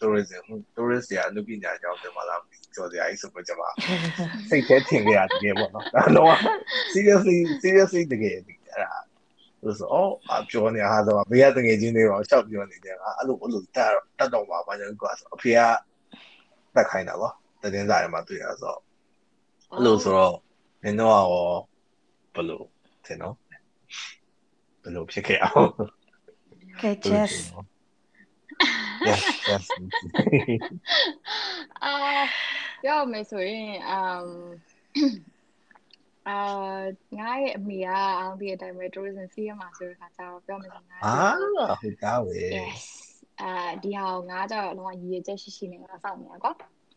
[0.05, 3.63] tourism tourist တွေအနုပညာအကြောင်းသင်ပါလားမသိဘူးကြော်စရာကြီးဆိုတော့ကျွန်မ
[4.49, 6.31] စိတ်ထဲထင်ခဲ့ရတကယ်ပေါ့နော်ဒါလုံးဝ
[6.93, 8.43] seriously seriously တကယ်အဲ့
[8.81, 8.99] ဒါ
[9.63, 15.59] လို့ဆိုတော့အပြောနေဟာဆိုတော့ဘေးကတငယ်ချင်းတွေတော့ရှောက်ပြောနေတယ်အဲ့လိုအဲ့လိုတက်တက်တော့မှာဘာကြောင့်ကွာဆိုအဖေက
[16.75, 18.79] တက်ခိုင်းတာပေါ့တည်င်းစာထဲမှာတွေ့ရဆိုတော့
[19.73, 20.35] အဲ့လိုဆိုတော့
[20.83, 21.25] နင်တို့ရော
[22.35, 22.61] ဘယ်လို
[23.05, 23.35] ထင်နော်
[24.83, 25.69] ဘယ်လိုဖြစ်ခဲ့အောင်
[26.71, 27.33] Okay chess
[29.09, 29.67] yes yes
[31.83, 31.93] အာ
[32.83, 34.25] ပြောမယ်ဆိုရင်အမ်
[36.27, 36.37] အာ
[37.19, 37.87] ငါရဲ့အမေက
[38.19, 41.47] အောင်ဒီအတိုင်းပဲ tourism field မှာဆိုတဲ့ခါကျတော့ပြောမယ်ဆိုငါအာဟု
[41.89, 42.85] တ်တာပဲ yes
[43.41, 43.51] အာ
[43.83, 46.53] ဒီဟာကိုငါကျတော့လုံးဝရည်ရချက်ရှိရှိနဲ့ငါစောင့်နေတာကွာ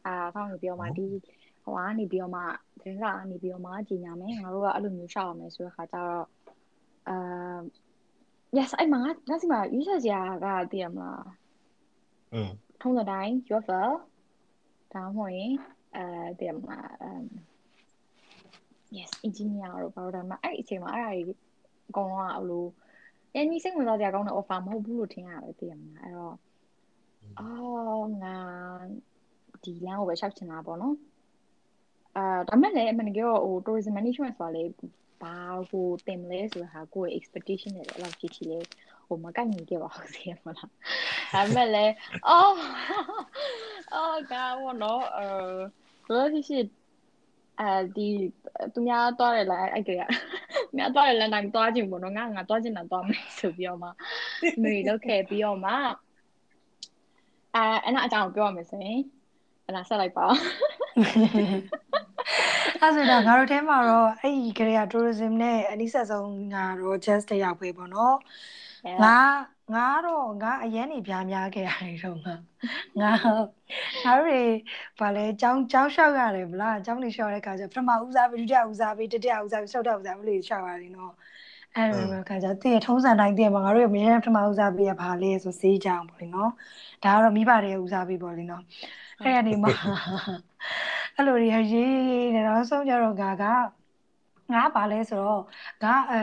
[0.07, 1.07] အာစောင့်နေပြီးတော့မှဒီ
[1.63, 2.43] ဟိုကနေပြီးတော့မှ
[2.81, 6.25] သတင်းစာကနေပြီးတော့မှကြီးညာမယ်ငါတို့ကအဲ့လိုမျိုးရှောက်ရမယ်ဆိုတဲ့ခါကျတော့
[7.09, 7.59] အာ
[8.57, 11.38] yes အဲ့မှာငါငါစီမှာရွေးချက်စရာကသိရမလားอืม
[12.81, 13.91] ထုံးစံတိုင်း UFL
[14.93, 15.53] ဒါမှမဟုတ်ရင်
[15.97, 16.05] အဲ
[16.41, 17.25] တည်မှာအမ်
[18.97, 21.39] yes engineer တော့ဘာလို့ဒါမှအဲ့ဒီအချိန်မှာအဲ့ဒါကြီး
[21.89, 22.67] အကုန်လုံးကအဲ့လို
[23.33, 26.35] အရင်စိတ်ဝင်စားစရာကောင်းတဲ့ offer မဟုတ်ဘူးလို့ထင်ရတယ်တည်မှာအဲ့တော့
[27.39, 28.37] အော်ငါ
[29.63, 30.97] ဒီလမ်းကိုပဲရှောက်ချင်တာပေါ့နော်
[32.17, 34.65] အာဒါမဲ့လည်းအမှန်တကယ်တော့ဟို tourism management ဆိုတာလေ
[35.23, 35.35] ဘာ
[35.73, 38.59] ကိုတင်မလဲဆိုတာဟာကိုယ့်ရဲ့ expectation တွေလည်းအဲ့လောက်ကြီးကြီးလေ
[39.09, 40.69] ဟိုမကိုက်ညီခဲ့ပါဘူးစီရမလား
[41.33, 41.95] ဒါပေမဲ့လည်း
[42.29, 42.57] အော်
[43.95, 45.27] အော်ဒါဘောနော်အဲ
[46.09, 46.59] ဘယ်လိုရှိ
[47.61, 48.09] အဲဒီ
[48.73, 50.03] သူများသွားတယ်လားအဲ့ကလေးက
[50.77, 53.89] များသွားတယ်လမ်းတိုင်းသွားခြင်းပေါ့နော်ငါငါသွားခြင်းတာသွားမယ်ဆိုပြီးတော့မှ
[54.63, 55.73] မေလောက်ခဲ့ပြီးတော့မှ
[57.55, 59.01] အဲအဲ့နောက်အကြောင်းပြောရမယ်ဆိုရင်
[59.65, 60.27] အဲ့ဒါဆက်လိုက်ပါ
[62.81, 68.17] အဲ့ဆိုတော့ငါတို့ထဲမှာတော့အဲ့ဒီကလေးက tourism နဲ့အနည်းဆက်ဆုံးငါတော့ just တယောက်ပဲပေါ့နော်
[69.02, 69.10] ငါ
[69.74, 72.34] ငါတော့ငါအရင်နေပြားများခဲ့ရတယ်တော့ငါ
[73.02, 73.12] ငါ
[74.06, 74.42] ငါတို့တွေ
[75.00, 81.14] ဗာလဲចောင်းចောင်းလျှောက်ရတယ်ဗလားចောင်းနေလျှောက်တဲ့ခါကျပထမဦးစားပေးဒုတိယဦးစားပေးတတိယဦးစားပေးစတုတ္ထဦးစားပေးလို့လျှောက်ရတယ်နော်
[81.76, 86.52] အဲ့လိုခါကျတည့်ထုံးစံတိုင်းတည့်မှာငါတို့ရမင်းပထမဦးစားပေးရပါလေဆိုစေးကြအောင်ပေါ့လေနော်
[87.04, 88.64] ဒါကတော့မိဘတွေဦးစားပေးပေါ့လေနော်
[89.24, 89.72] အဲ့ရနေမှာ
[91.16, 93.44] အဲ့လိုတွေရေးရေးနေတော့ဆုံးကြတော့ငါက
[94.53, 95.41] ငါပါလဲဆိုတော့
[95.83, 96.17] ငါအဲ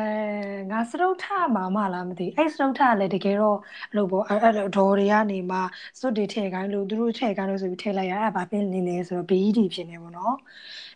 [0.71, 1.23] ငါစတုထ
[1.55, 3.57] မှာမလားမသိအဲ့စတုထလည်းတကယ်တော့
[3.91, 5.57] အဲ့လိုပေါ့အဲ့လိုဒေါ်တွေကနေမှ
[5.99, 10.33] စွတ်တွေထည့်ခိုင်းလို့သူတို့ထည့်ခိုင်းလို့ဆိုပြီးထည့်လိုက်ရအဲ့ဘာဖြစ်နေလဲဆိုတော့ BED ဖြစ်နေပေါ့နော်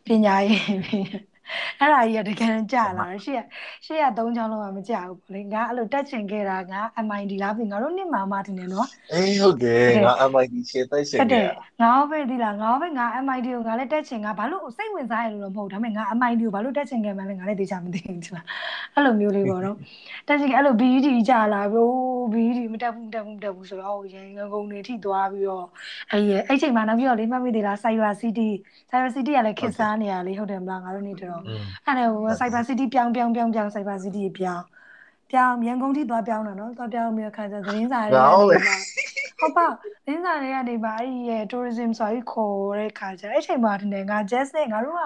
[0.06, 0.60] ပညာရေး
[1.80, 3.42] အဲ့ဒါကြီးကတကယ်ကြာလာတယ်ရှေ့
[3.86, 18.46] ရှေ့က၃ချောင်းလုံးကမကြာဘူးလေငါအဲ့လိုတက်ချင်ခဲ့တာငါ MID လားပြီငါတို့နှစ်မှာမှတင်နေနော်အေးဟုတ်တယ်ငါ MIT ရှေ့တိုက်ရှင်ဟုတ်တခဲ့ယ်ငါပဲဒီလားငါပဲငါ MID ကိုငါလည်းတက်ချင်ငါဘာလို့စိတ်ဝင်စားရလို့တော့မဟုတ်ဒါပေမဲ့ငါ MID ကိုဘာလို့တက်ချင်ခဲ့မှန်းလဲငါလည်းသိချာမသိဘူးဒီလား
[18.96, 19.78] အဲ့လိုမျိုးလေးပေါ့နော်
[20.28, 21.84] တက်ချင်အဲ့လို BED ကြာလာပြီ
[22.34, 25.66] BED မတက်ဘူးမတက်ဘူးမတက်ဘူးဆိုတော့ရန်ကုန်နေထိသွားပြီးတော့
[26.12, 28.50] အဲ့ရအဲ့ချိန်မှာနောက်ပြီးတော့လေးမှတ်မိသေးလား Cyber City
[28.90, 34.66] Cyber City ကလည်းခစ်စားနေရလေဟုတ်တယ်မလားငါတို့နေတော့อืมအဲ့ဒါဟို Cyber City ပြောင်းပြောင်းပြောင်းပြောင်း Cyber City ပြောင်း
[35.32, 38.76] ပြောင်းရန်ကုန်ထိသွားပြောင်းတာနော်သွားပြောင်းပြီးတော့ခါကျသတင်းစာတွေငါဟုတ်ပဲ
[39.40, 45.04] ဟုတ်ပါသတင်းစာတွေကနေပါအဲ့ဒီရဲ့ tourism ဆိုပြီးခေါ်တဲ့ခါကျအဲ့ချိန်မှာတင်တယ်ငါ just နဲ့ငါတို့က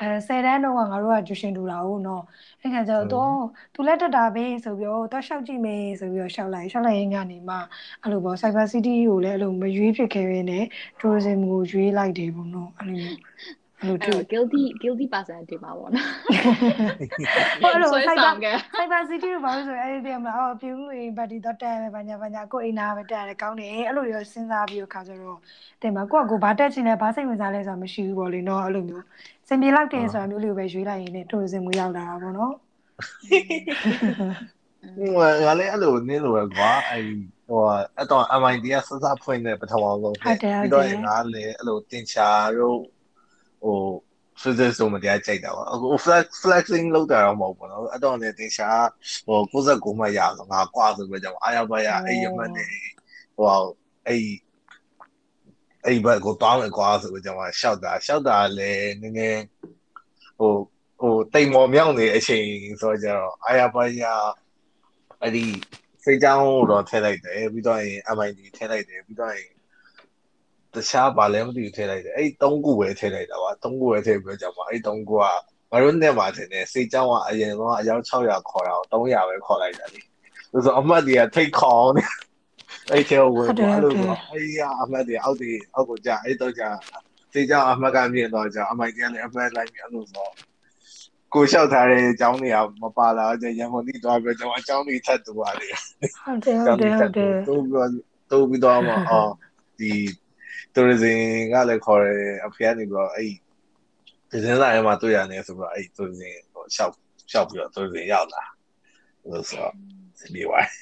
[0.00, 2.24] အဲ10တန်းတော့ငါတို့ကကျူရှင်တူလာဟုတ်နော်
[2.62, 3.34] အဲ့ခါကျတော့တော့
[3.74, 7.56] သူလက်တက်တာပဲဆိုပြီးတော့တော့ရှောက်ကြည့်မယ်ဆိုပြီးတော့ရှောက်လိုက်ရှောက်လိုက်ရင်ကနေမှ
[8.02, 10.64] အဲ့လိုပေါ့ Cyber City ကိုလည်းအဲ့လိုမရွေးဖြစ်ခဲ့ရင်းနဲ့
[11.00, 16.06] tourism ကိုရွေးလိုက်တယ်ပေါ့နော်အဲ့လိုမျိုးအဲ့ လိုအဲ့တွေ့တော့ guilty guilty person တွေပါပေါ့နော်
[17.62, 25.38] ဟိုအဲ့လိုဆွဲ cyber ဆောင်ခဲ့ cyber city ကိုဘာလို့ဆိုအဲ့ဒီတည်းမှာအော်ပြုံးလို့ဘတ်တီတော့တက်မယ်ဘာညာဘာညာကိုအိမ်နာပဲတက်ရတယ်ကောင်းတယ်အဲ့လိုရောစဉ်းစားပြီးတော့ခါကြတော့
[25.82, 29.04] တင်မှာကိုကကိုဘာတက်ချင်လဲဘာစိတ်ဝင်စားလဲဆိုတာမရှိဘူးပေါ့လေနော်အဲ့လိုမျိုး
[29.48, 32.52] စင်ပြေလောက်တယ်ဆိုတာမျိုးလေးကိုပဲရွေးလိုက်ရင်လည်း tourism ကိုရောက်လာတာပေါ့နော်
[34.98, 35.10] ဟို
[35.44, 37.04] ငါလည်းအဲ့လိုနင်းလို့ပဲကွာအဲ့
[37.48, 37.60] ဟို
[37.96, 42.28] အဲ့တော့ MIT ကစစဖွင့်တဲ့ပထမဆုံးပြီးတော့ငါလည်းအဲ့လိုတင်ချာ
[42.58, 42.78] တို့
[43.62, 43.78] ဟို
[44.42, 48.70] physics ဆိုမတရားကြိုက်တာပါအခု flex flexing လောက်တာတော့မဟုတ်ဘူးနော်အဲ့တော့လည်းတင်ချာ
[49.26, 52.66] ဟို69မှတ်ရဆိုငါကွာဆိုပြီးတော့အာရပါရအဲ့ရမှတ်နေ
[53.36, 53.46] ဟို
[54.06, 54.22] အဲ့
[55.84, 59.42] အဲ့ဘက်ကိုတောင်းမယ်ကွာဆိုပြီးတော့ရှောက်တာရှောက်တာလည်းနည်းနည်း
[60.38, 60.52] ဟဟို
[61.00, 62.46] ဟိုတိမ်မော်မြောက်နေအချိန်
[62.80, 64.04] ဆိုတော့ကျတော့အာရပါရ
[65.22, 65.44] အဲ့ဒီ
[66.04, 69.50] စိတ်ကြောင်းတော့ထည့်လိုက်တယ်ပြီးတော့ရင် MID ထည့်လိုက်တယ်ပြီးတော့ရင်
[70.74, 75.24] တခြားဘာလဲမသိဘူးထည့်လိုက်တယ်အဲ့သုံးခုပဲထည့်လိုက်တာပါသုံးခုပဲထည့်ပြီးတော့ကြာမှာအဲ့သုံးခုက
[75.70, 80.00] မရုံးနဲ့မှာထင်တယ်စိတ်ကြောင်းကအရင်ကအယောက်600ခေါ်တာကို300ပဲခေါ်လိုက်တာလေ
[80.52, 82.04] ဆိုတော့အမှတ်တွေကထိတ်ခေါင်းနေ
[82.90, 86.68] အဲ့ချေဝင်သွားလို့ဆိုအဲ့ရအမှတ်တွေအောက်တွေအောက်ကိုကြာအဲ့တော့ကြာ
[87.32, 90.28] စိတ်ကြောင်းအမှတ်ကမြင်တော့ကြာအမိုက်တရားလည်းအမှတ်လိုက်ပြီးအဲ့လိုဆို
[91.34, 95.68] ကိုလျှောက်ထားတဲ့အကြောင်းတွေကမပါလာတော့ရန်ကုန်တိသွားပြီးတော့အကြောင်းတွေထပ်တူပါလေ
[96.24, 97.92] ဟုတ်တယ်ဟုတ်တယ်ဟုတ်တယ်တိုးပြီး
[98.30, 99.30] တိုးပြီးတော့မှအော်
[99.78, 99.92] ဒီ
[100.74, 101.18] tourism
[101.52, 103.32] ကလည်းခေါ်တယ်အဖေကနေပြီးတော့အဲ့
[104.30, 106.94] ဒီစင်းလာရဲမှာတွေ့ရတယ်ဆိုတော့အဲ့ tourism ဟိုရှောက်
[107.30, 108.44] ရှောက်ပြီးတော့ tourism ရောက်လာ
[109.30, 109.74] လို့ဆိုတော့
[110.34, 110.72] ဒီဝိုင်း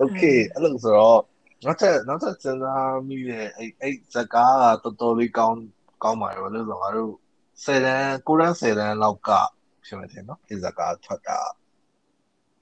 [0.00, 1.20] Okay အဲ့လိုဆိုတော့
[1.64, 5.60] နောက်ထပ်နောက်ထပ်စဉ်းစားမိတဲ့အဲ့အဲ့ဇကားကတော်တော်လေးကောင်း
[6.02, 7.12] ကောင်းပါရောလို့ဆိုတော့ငါတို့
[7.64, 9.30] 10တန်း9တန်း10တန်းလောက်က
[9.86, 11.38] ဖြစ်မယ်ထင်နော်ဒီဇကားထွက်တာ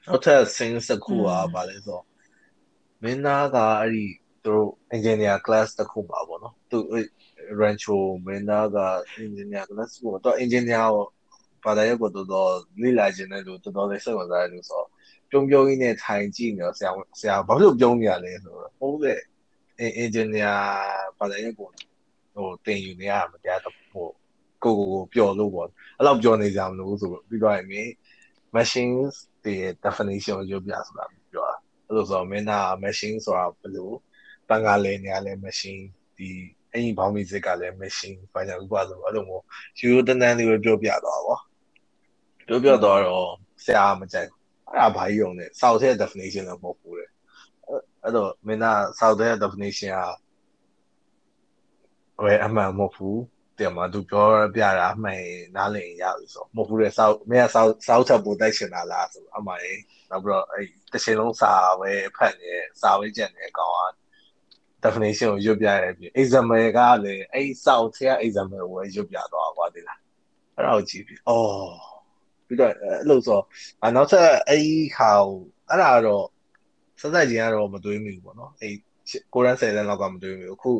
[0.06, 2.04] နောက်ထပ် sing တစ်ခုကဘာလဲဆိုတော့
[3.02, 4.06] မင်းသားကအဲ့ဒီ
[4.44, 6.78] သူတို့ engineer class တစ်ခုပါပေါ့နော်သူ
[7.60, 8.78] rancho မင်းသားက
[9.24, 11.04] engineer class ကိုတော့ engineer ကို
[11.64, 12.50] ဘာသာရပ်ကိုတော်တော်
[12.82, 14.88] လေ့လာခြင်းနဲ့လို့တော်တော်လေးစိတ်ဝင်စားတယ်လို့ဆိုတော့
[15.30, 16.90] ပြုံးပြုံးကြီးနဲ့ထိုင်ကြည့်နေတော့ဆရာ
[17.20, 19.20] ဆရာဘာလို့ပြုံးနေရလဲဆိုတော့ဟုတ်တဲ့
[20.02, 20.54] engineer
[21.18, 21.68] ဘာသာရပ်ကို
[22.34, 24.06] ဟိုတင်ယူနေရမှာတရားတော့ဟို
[24.64, 25.68] ကိုကိုကိုပျော်လို့ပေါ့
[25.98, 27.66] အဲ့လောက်ပျော်နေကြမလို့ဆိုပြီးတော့ရင်
[28.56, 29.14] machines
[29.44, 33.90] တွေ definition ကိုပြောပြဆိုတာပြောတာအဲ့လိုဆိုတော့မင်းသား machine ဆိုတာဘယ်လို
[34.48, 35.82] ပန်ကလေးနေရလဲ machine
[36.16, 36.28] ဒီ
[36.72, 39.44] အရင်ဘောင်းမီစစ်ကလည်း machine ဘာညာဥပဆိုအဲ့လိုမျိုး
[39.78, 41.38] ယူတန်းတန်းလေးပဲပြောပြတော့ဗော
[42.48, 43.30] ပြောပြတော့တော့
[43.64, 44.28] ဆရာမကြိုက်
[44.68, 47.06] အဲ့ဒါဘာကြီးုံလဲစောက်တဲ့ definition တော့မဟုတ်ဘူးလေ
[48.02, 49.92] အဲ့တော့မင်းသားစောက်တဲ့ definition
[52.16, 53.22] ကဝယ်အမှန်မဟုတ်ဘူး
[53.58, 55.22] တယ်မှာသူပြောပြတာအမှန်
[55.56, 59.60] နားလည်ရပြီဆိုမဟုတ်ဘူးလေစောက်မင်းကစောက်စောက်ချက်ပိုတိုက်ရှင်တာလားဆိုအမှန်
[60.10, 64.03] နောက်ပြီးတော့အဲ့တစ်ချိန်လုံးစာပဲဖတ်နေစာပဲကြက်နေအကောင်က
[64.84, 70.00] definition ကိုရွတ်ပြရပြီ example ကလည်းအဲ့စောက်တဲ့ example ကိုရွတ်ပြသွားကွာဒီလား
[70.56, 71.94] အဲ့ဒါကိုကြည့်ပြီအော်
[72.46, 73.40] ပြီးတော့အဲ့လိုဆို
[73.84, 74.64] အနောက်ဆက်အဲ့
[74.96, 76.24] ခါကိုအဲ့ဒါတော့
[77.00, 78.74] စစချင်းကတော့မတွေးမိဘူးပေါ့နော်အဲ့
[79.34, 80.72] ကိုရန်ဆယ်တန်းလောက်ကမတွေးမိဘူးအခု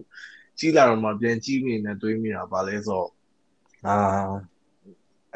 [0.59, 3.05] ကြီးလာတော့မှပြန်ကြီးမိနေတွေးမိတာပါလဲဆို
[3.87, 3.95] အာ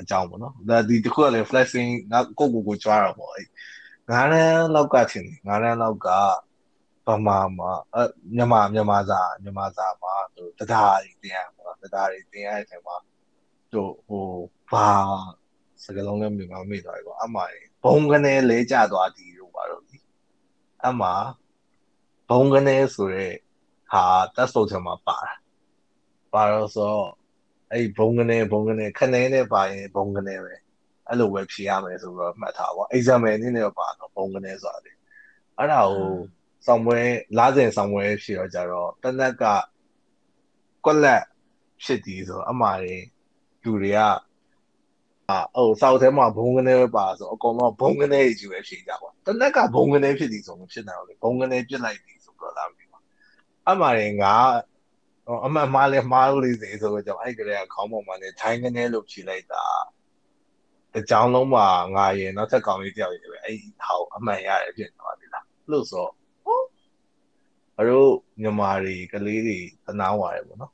[0.01, 3.47] အကြောင်းပေါ့နော်ဒါဒီတခုကလည်း flashing ငါကိုကိုကိုကြွားတာပေါ့အဲ့
[4.11, 6.09] ငါးရန်လောက်ကထင်တယ်ငါးရန်လောက်က
[7.09, 7.99] ဗမာမှာအ
[8.35, 12.97] မြန်မာမြန်မာစာမြန်မာစာမှာဟိုတရားတွေတင်ရမှာတရားတွေတင်ရတဲ့အချိန်မှာ
[13.73, 14.27] ဟိုဟို
[14.71, 14.89] ဘာ
[15.85, 17.51] စကလုံးလည်းမြန်မာမိသွားပြီပေါ့အမှန်
[17.85, 19.99] ဘုံကနေလဲကြသွားသည်လို့ပါတော့ဒီ
[20.87, 21.09] အမှ
[22.31, 23.27] ဘုံကနေဆိုရဲ
[23.93, 24.05] ဟာ
[24.37, 25.35] တက်ဆုပ်ချင်မှာပါတာ
[26.33, 26.95] ပါတော့ဆို
[27.73, 30.55] အဲ့ဘုံကနေဘုံကနေခနေနဲ့ပါရင်ဘုံကနေပဲ
[31.07, 34.93] အဲ့လိုပဲဖြေရမယ်ဆိုတော့မှတ်ထားပါ exam အနေနဲ့ပါတော့ဘုံကနေဆိုတာလေ
[35.57, 36.13] အဲ့ဒါကို
[36.67, 36.99] ဆောင်ပွဲ
[37.39, 39.45] လားစဉ်ဆောင်ပွဲဖြစ်တော့ကြတော့တနက်က
[40.85, 41.25] ကွက်လက်
[41.85, 42.97] ဖြစ်ဒီဆိုအမှားတွေ
[43.63, 44.01] လူတွေက
[45.29, 52.85] အာဟိုစောက်ထဲမှာဘုံကနေပဲပါဆိုအကုန်လုံးဘုံကနေကြီးပဲဖြေကြပါတနက်ကဘုံကနေဖြစ်ဒီဆိုမဖြစ်နိုင်ဘူးလေဘုံကနေပြစ်လိုက်ပြီဆိုတော့လာပြီ
[53.71, 54.35] အမှားတွေငါ
[55.47, 59.65] အမှန်မှားလဲမှားလို့လေးစေဆိုတော့ကြောင့်အဲ့ကလေးကခေါင်းပေါ်မှာနေထိုင်းကနေလို့ဖြေလိုက်တာ
[60.95, 66.07] တကြောင်လုံးမှာငါရင်နောက်ထပ်ကောင်လေးတယောက်ရေပဲအဲ့ဟောက်အမှန်ရတယ်ဖြစ်သွားပြီလားလို့ဆို
[67.79, 68.11] အတို့
[68.41, 70.73] မြန်မာတွေကလေးတွေတနာဝါတယ်ပေါ့နော်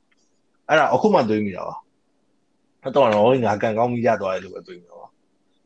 [0.67, 1.75] အဲ့ဒါအခုမှတွေးမိတာပါ
[2.81, 5.09] အဲ့တော့တော့ငါကန်ကောင်းမိရသွားတယ်လို့ပဲတွေးမိတော့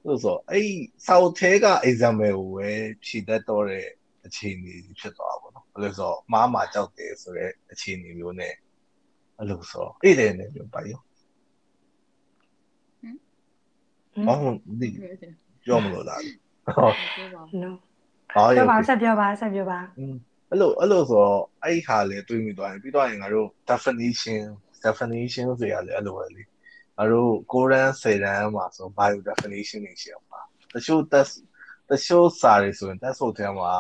[0.06, 0.68] လို့ဆိုအဲ့
[1.08, 2.70] စောက်သေးက example ကိုပဲ
[3.06, 3.86] ဖြည့်တတ်တော့တဲ့
[4.26, 8.54] အခြေအနေဖြစ်သွားပါတော့အဲ့လိုဆိုမားမာကြောက်တယ်ဆိုတဲ့အခြေအနေမျိုးနဲ့
[9.38, 11.02] အဲ့လိုဆိုအဲ့တဲ့နဲ့ပြောပါရော
[14.28, 14.90] ဟောဒီ
[15.66, 16.22] ပြောမလို့လား
[16.76, 16.90] ဟော
[17.64, 17.72] no
[18.34, 19.80] ဟောပြောပါဆက်ပြောပါဆက်ပြောပါ
[20.50, 24.44] အဲ့လိုအဲ့လိုဆိုတော့အဲ့ဟာလေတွေးမိသွားရင်ပြီးတော့ရင်ငါတို့ definition
[24.86, 26.44] definition ဆိုရလေအဲ့လိုပဲလေ
[26.98, 30.42] ငါတို့ကိုရန်စေရန်မှာဆို bio definition တွေရှိအောင်ပါ
[30.74, 31.34] တချို့ test
[31.90, 33.74] တချို့စာတွေဆိုရင် test ဆိုတဲ့မှာ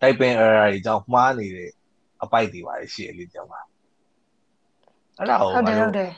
[0.00, 1.70] typing error တွေကြောင့်မှားနေတဲ့
[2.22, 3.60] အပိုက်တွေပါရှိရလေကြောင်းပါ
[5.18, 6.12] အဲ့ဒါကိုဟုတ်တယ်ငါဟုတ်တို့တယ်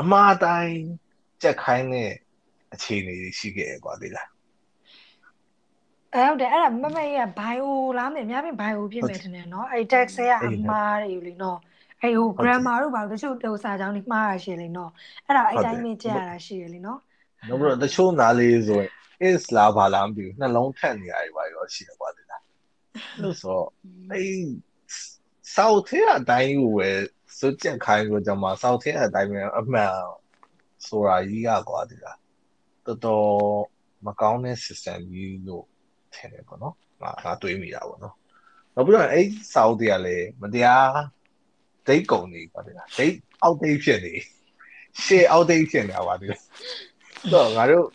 [0.00, 0.76] အမှားတိုင်း
[1.42, 2.12] ကြက်ခိုင်းတဲ့
[2.74, 4.28] အခြေအနေတွေရှိခဲ့ရကွာဒီလား
[6.16, 11.58] အဲ့ဟုတ်တယ်အဲ့ဒါမမရဲ့ bio လားမသိအများပြင် bio ဖြစ်မယ်ထင်တယ်နော်အဲ့ text ရဲ့အမှားတွေလေနော်
[12.02, 14.90] အဲ့ဟို grammar တို့ပါတချို့ဟိုစာကြောင်းတွေမှားရရှိလေနော်
[15.26, 16.98] အဲ့ဒါအဲ့တိုင်းပဲကြရတာရှိရလေနော်
[17.48, 18.90] နောက်ပြီးတော့တချို့နားလေးဆိုရင်
[19.28, 22.42] is လားဘာလားမသိဘူးနှလုံးထက်နေရတယ်ပါရောရှိတယ်ကွာဒီလား
[23.22, 23.60] လို့ဆို
[24.10, 24.40] အဲ့
[25.56, 26.90] south ရဲ့အတိုင်းကိုပဲ
[27.38, 29.92] စွတ်ချက်ခိုင်းလို့ကျွန်မစောက်ထင်းအတိုင်းပဲအမှန်
[30.86, 32.18] ဆိုတာကြီးကကွာဒီလား
[32.86, 33.28] တော်တော်
[34.06, 35.66] မကောင်းတဲ့ system ကြီးလို့
[36.16, 38.14] ထင်တယ်ပေါ့နော်ငါငါတွေးမိတာပေါ့နော်
[38.74, 40.90] နောက်ပြီးတော့အဲ့စောက်တွေကလည်းမတရား
[41.86, 44.14] ဒိတ်ကုန်နေပါဒီလားဒိတ်အောက်ဒိတ်ဖြစ်နေ
[45.04, 46.42] ရှေ့အောက်ဒိတ်ဖြစ်နေတာပါဒီလား
[47.32, 47.86] တော့ငါတို့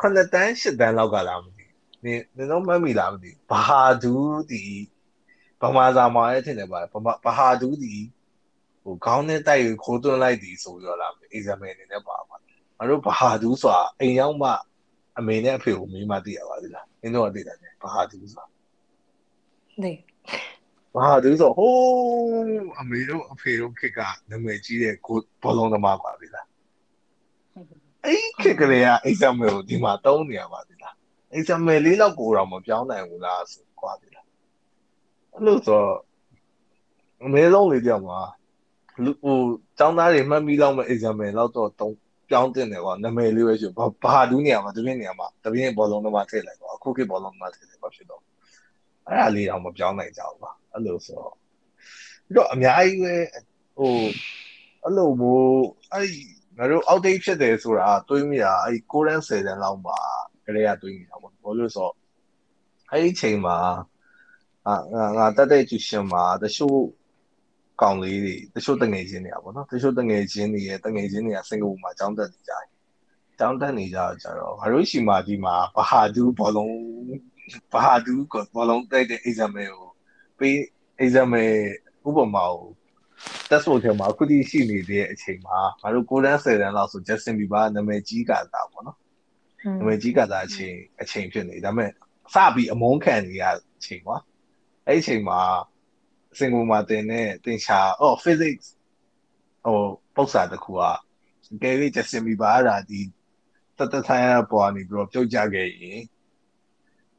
[0.00, 1.64] ခုနှစ်တန်းရှစ်တန်းလောက်ကလာမသိ
[2.04, 4.62] နင်နင်တော့မမိလားမသိဘာဒူးဒီ
[5.60, 7.94] ဗမာစာမှာလည်းထင်တယ်ပါဗမာဘာဒူးဒီ
[8.82, 12.36] ဟိုခေါင်းနဲ့တိုက်ရခိုးသွင်းလိုက်ဒီဆိုပြောလာမယ် exam အနေနဲ့ပါပါ
[12.78, 14.50] ငါတို့ဘာဒူးဆိုတာအိမ်ရောက်မှ
[15.18, 18.44] အမေနဲ့အဖေကိုမေးမှသိရပါသေးလား နင်တို့ကသိတယ်ဘာဒူးဆိုတာ
[19.82, 19.92] နေ
[20.94, 26.46] ဘာဒူးဆိုဟိုးအမေတို့အဖေတို့ခေတ်ကနာမည်ကြီးတဲ့ကိုဘောလုံးသမားပါသေးလား
[28.04, 30.94] အဲ့ခေတ်ကလေးက exam ကိုဒီမှာတုံးနေရပါသေးလား
[31.38, 34.26] exam လေးလောက်ကိုတော့မပြောင်းနိုင်ဘူးလားဆိုကွာသေးလား
[35.32, 35.82] အဲ့လိုဆို
[37.24, 38.20] အမေလုံးလေးကြောက်မှာ
[39.04, 39.38] လူဟို
[39.78, 41.94] ចောင်းသားတွေမှတ်မိလောက်မဲ့ exam လောက်တော့တုံး
[42.30, 48.22] ပြောင်းတင်တယ်ကွာနာမည်လေးပဲရှိဘာဘာဒူးနေရမှာတပြင်းနေရမှာတပြင်းဘောလုံးသမားထည့်လိုက်ကွာအခုခေတ်ဘောလုံးသမားထည့်လိုက်ပါဖြစ်တော့
[49.06, 51.34] အဲ့ဒါလေးတော့မပြောင်းနိုင်ကြဘူးကွာအဲ့လိုဆိုတော့
[52.26, 53.14] ပြီးတော့အများကြီးပဲ
[53.76, 53.94] ဟို
[54.82, 56.08] အဲ့လိုမျိုးအဲ့
[56.58, 59.98] ငါတို့ outdate ဖြစ်တယ်ဆိုတာတွေးမိတာအဲ့6တန်း10တန်းလောက်မှာ
[60.46, 61.94] ကလေးကတွေးမိတာပေါ့ဘာလို့ဆိုတော့
[62.90, 63.56] အဲ့ဒီချိန်မှာ
[64.66, 66.78] အာငါငါတက်တဲ့ tuition မှာတချို့
[67.82, 72.66] ကောင်လေးတွေတချို့တငယ်ချင်းတွေอ่ะပေါ့နော်တချို့တငယ်ချင်းတွေရဲ့တငယ်ချင်းတွေကစင်ကာပူမှာကျောင်းတက်နေကြတယ်
[73.38, 76.76] ကျောင်းတက်နေကြတော့ကြတော့ငါတို့ရှိမှဒီမှာဘာဟာဒူးဘောလုံး
[77.72, 79.88] ဘာဟာဒူးကဘောလုံးတိုက်တဲ့ exam ကို
[80.38, 80.56] ပေး
[81.04, 81.30] exam
[82.08, 82.68] ဥပမာကို
[83.48, 88.98] test ဖို့ထဲမှာအခုတည်းရှိနေတဲ့အချိန်မှာငါတို့9တန်း10တန်းလောက်ဆို Justin Bieber နာမည်ကြီးကတာပေါ့နော်
[89.78, 91.90] နာမည်ကြီးကတာအချိန်အချိန်ဖြစ်နေဒါပေမဲ့
[92.34, 93.44] စပြီးအမုန်းခံနေရ
[93.78, 94.16] အချိန်ကွာ
[94.86, 95.40] အဲ့ဒီအချိန်မှာ
[96.38, 98.66] စင်ကာပူမှာတင်တဲ့တင်ချာအော် physics
[99.64, 99.78] ဟို
[100.14, 100.82] ပုတ်စာတစ်ခုက
[101.62, 103.00] ကဲပြီး Justin Bieber အဲ့ဒါဒီ
[103.78, 106.00] တတထိုင်ရပေါ်နေပြီးတော့ပြုတ်ကြခဲ့ရင်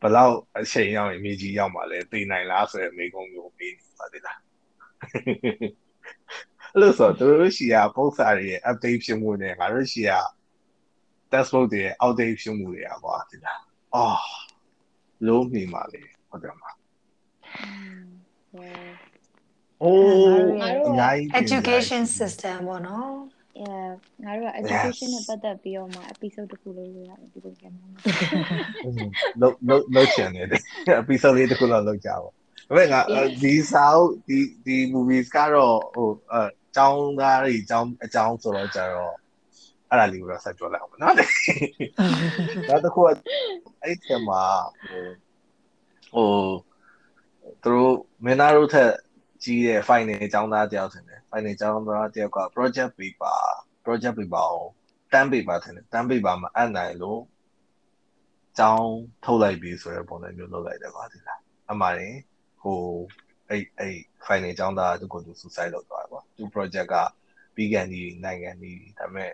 [0.02, 4.40] ဘလောက်အချိန်ရောက်ရင်မြေကြီးရောက်မှလဲသိနိုင်လားဆိုတဲ့မိကုံးမျိုးပေးနေပါသေးလား
[6.74, 10.12] အဲ့လိုဆိုတော့တို့ရှိရပုံစာတွေရဲ့ update ဖြစ်မှုနဲ့ငါတို့ရှိရ
[11.32, 13.62] test book တွေရဲ့ outdate ဖြစ်မှုတွေอ่ะကွာဒီလား
[13.96, 14.22] အော်
[15.28, 16.64] လုံးမိပါလေဟုတ်တယ်မ
[18.58, 18.94] လား
[19.84, 23.10] အိုးငါတို့အများကြီးပြင် education ကြ system ပေါ့နော်
[23.62, 23.90] yeah
[24.24, 27.80] ငါတို့က education နဲ့ပတ်သက်ပြီးတော့မှ episode တစ်ခုလုပ်လို့ရတယ်ဒီလိုကမှ
[29.42, 30.62] လောက်လောက်လောက်ချင်နေတယ်
[31.02, 32.32] episode လေးတစ်ခုလောက်လောက်ကြပါဒါ
[32.68, 33.30] ပေမဲ့ငါ Yes.
[33.44, 36.36] ဒီစာအုပ်ဒီဒီ movies ကတော့ဟိုအ
[36.76, 39.14] ကြောင်းသားတွေအကြောင်းအကြောင်းဆိုတော့ကြတော့
[39.90, 43.06] အဲ့ဒါလေးကိုတော့ဆက်ပြောလိုက်အောင်နော်နောက်တစ်ခုက
[43.84, 44.44] အဲ့ဒီမှာ
[44.90, 45.06] ဟို
[46.14, 46.28] ဟို
[47.64, 47.96] သူတို့
[48.26, 48.92] မင်းသားတို့ထက်
[49.44, 53.40] ကြီးတဲ့ final အကြောင်းသားတယောက်ထင်တယ် final အကြောင်းသားတယောက်က project paper
[53.86, 54.58] project paper ကို
[55.14, 57.22] တန်း paper ထင်တယ်တန်း paper မှာအပ်နိုင်လို့
[58.58, 58.92] ကျောင်း
[59.26, 61.40] ထုတ်လိုက်ပြီဆိုတဲ့ပုံစံမျိုးလုပ်လိုက်တယ်ပါဒီလား
[61.72, 62.18] အမှန်ရင်
[62.62, 62.80] ဟို
[63.50, 66.96] အဲ့အဲ့ final ကျောင်းသားသူကိုသူ suicide လုပ်သွားတယ်ပေါ့သူ project က
[67.56, 69.32] ပြီးကန်ဒီနိုင်ငံဒီဒါပေမဲ့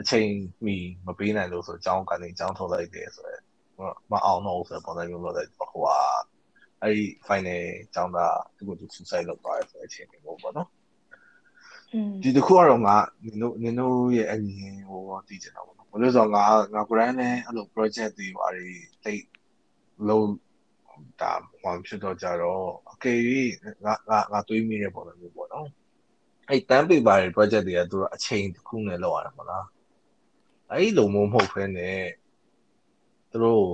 [0.00, 0.28] အချိန်
[0.64, 3.42] မီမပေးနိုင်လို့ဆိုကျောင်းကနေကျောင်းထုတ်လိုက်တယ်ဆိုတော့
[4.10, 5.98] မအောင်တော့ဘူးဆိုတဲ့ပုံစံမျိုးလုပ်လိုက်တော့ဟိုဟာ
[6.83, 7.61] အဲ့ final
[7.93, 10.69] ကျောင်းသားသူကိုသူ suicide လုပ်သွားတယ်ဆိုတဲ့အချိန်မျိုးပေါ့နော်
[11.93, 19.23] อืม ဒီတစ်ခုကတော့ငါနင်တို့နင်တို့ရဲ့အမြင်ဟိုသိချင်တာပေါ့နော်ဘာလို့လဲဆိုတော့ငါငါကိုယ်တိုင်လည်းအဲ့လို project တွေဘာတွေတိတ်
[20.07, 20.29] လုံး
[21.21, 23.19] ဒါဟောဖြစ်တော့ကြတော့အကယ်၍
[23.85, 25.67] ငါငါငါတွေးမိတဲ့ပုံစံမျိုးပေါ့နော်
[26.49, 29.65] အဲ့တန်းပေပါတွေ project တွေကသူတို့အချိန်တစ်ခုနဲ့လောက်ရတာမလား
[30.71, 31.89] အဲ့လိုမျိုးမဟုတ်ဖ ೇನೆ
[33.31, 33.65] သူတို့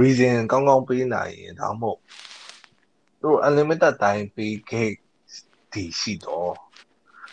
[0.00, 2.00] reason ကောင်းကောင်းပေးနိုင်ရင်ဒါမှမဟုတ်
[3.20, 4.90] သူတို့ unlimited time ပေးခဲ့
[5.72, 6.54] ဒီရှိတော့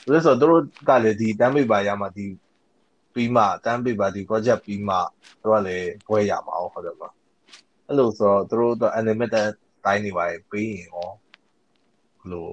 [0.04, 2.26] ဘယ်လိုဆိုတော့သူတို့ကလည်းဒီတန်းပေပါရမှာဒီ
[3.14, 4.96] ပြီးမှတန်းပေပါဒီ project ပြီးမှ
[5.42, 7.16] သူတို့ကလည်းဘွဲရမှာဟုတ်တယ်မလား
[7.88, 9.50] အဲ့လိုဆိုတော့သူတို့တော့ unlimited
[9.86, 11.10] time တွေပါပေးရင်ရော
[12.20, 12.48] ဘယ်လို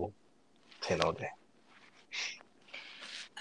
[0.83, 1.36] ထင်တော့တယ်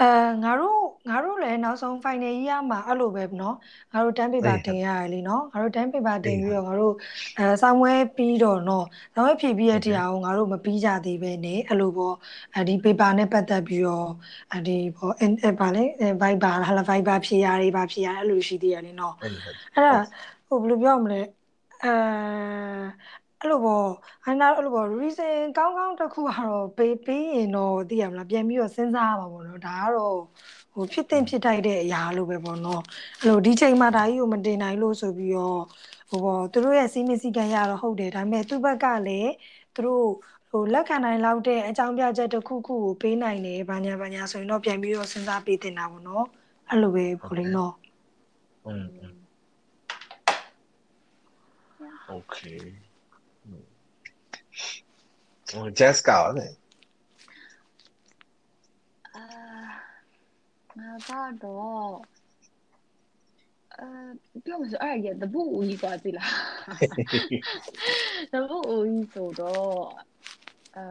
[0.00, 0.08] အဲ
[0.44, 0.78] ငါတို့
[1.10, 3.54] ငါတို့လည်းနောက်ဆုံး final year မှာအဲ့လိုပဲเนาะ
[3.92, 6.94] ငါတို့ 10 paper တင်ရတယ်လीเนาะငါတို့10 paper တင်ပြီးတော့ငါတို့
[7.38, 8.84] အဲစာမွဲပြီးတော့เนาะ
[9.14, 12.14] စာမွဲဖြည့်ပြီးရတဲ့တရားကိုငါတို့မပြီးကြသေးပဲねအဲ့လိုပေါ့
[12.54, 14.08] အဲဒီ paper နဲ့ပတ်သက်ပြီးတော့
[14.52, 15.84] အဲဒီပေါ့အဲဗာလဲ
[16.22, 19.38] Viber ဟာလား Viber ဖြည့်ရတယ်ဗာဖြည့်ရတယ်အဲ့လိုရှိသေးတယ်လीเนาะ အဲ့ဒီ
[19.74, 19.96] အဲ့ဒါ
[20.48, 21.20] ဟိုဘယ်လိုပြောရမလဲ
[21.84, 21.92] အဲ
[23.40, 23.88] အဲ့လိုပေါ့
[24.26, 30.18] အနာအဲ့လိုပေါ့ reason ကောင်းကောင်းတစ်ခုကတော့ပေးပေးရင်တော့သိရမလားပြန်ပြီးတော့စဉ်းစားရမှာပေါ့နော်ဒါကတော့
[30.72, 32.82] ဟိုဖြစ်တင်ဖြစ်ထိုက်တဲ့အရာလို့ပဲပေါ့နော်
[33.20, 35.60] အဲ့လိုဒီချိန်မှာဒါကြီးကိုမတင်နိုင်လို့ဆိုပြီးတော့
[36.10, 39.32] ဟိုပေါ့သူတို့ရဲ့စီးမစီကံရတော့ဟုတ်တယ်ဒါပေမဲ့သူ့ဘက်ကလည်း
[39.74, 40.06] သူတို့
[40.50, 46.26] ဟ ဟိုလက်ခံနိုင်လောက်တဲ့အကြောင်းပြချက်တစ်ခုခုကိုပေးနိုင်တယ်ဘာညာဘာညာဆိုရင်တော့ပြန်ပြီးတော့စဉ်းစားပေးတင်တာပေါ့နော်
[46.68, 47.74] အဲ့လိုပဲပိုလင်းတော့
[48.66, 49.14] อืมอืม
[52.08, 52.83] โอเคอืมဟို
[55.79, 56.47] jazz ကရောလဲ
[59.15, 59.23] အာ
[60.77, 61.89] ငါကတော့
[63.75, 66.31] အဲပြောမစအဲ့ရတပုတ်ဦးကြီးပါသေးလား
[68.33, 69.75] တပုတ်ဦးကြီးဆိုတော့
[70.77, 70.85] အဲ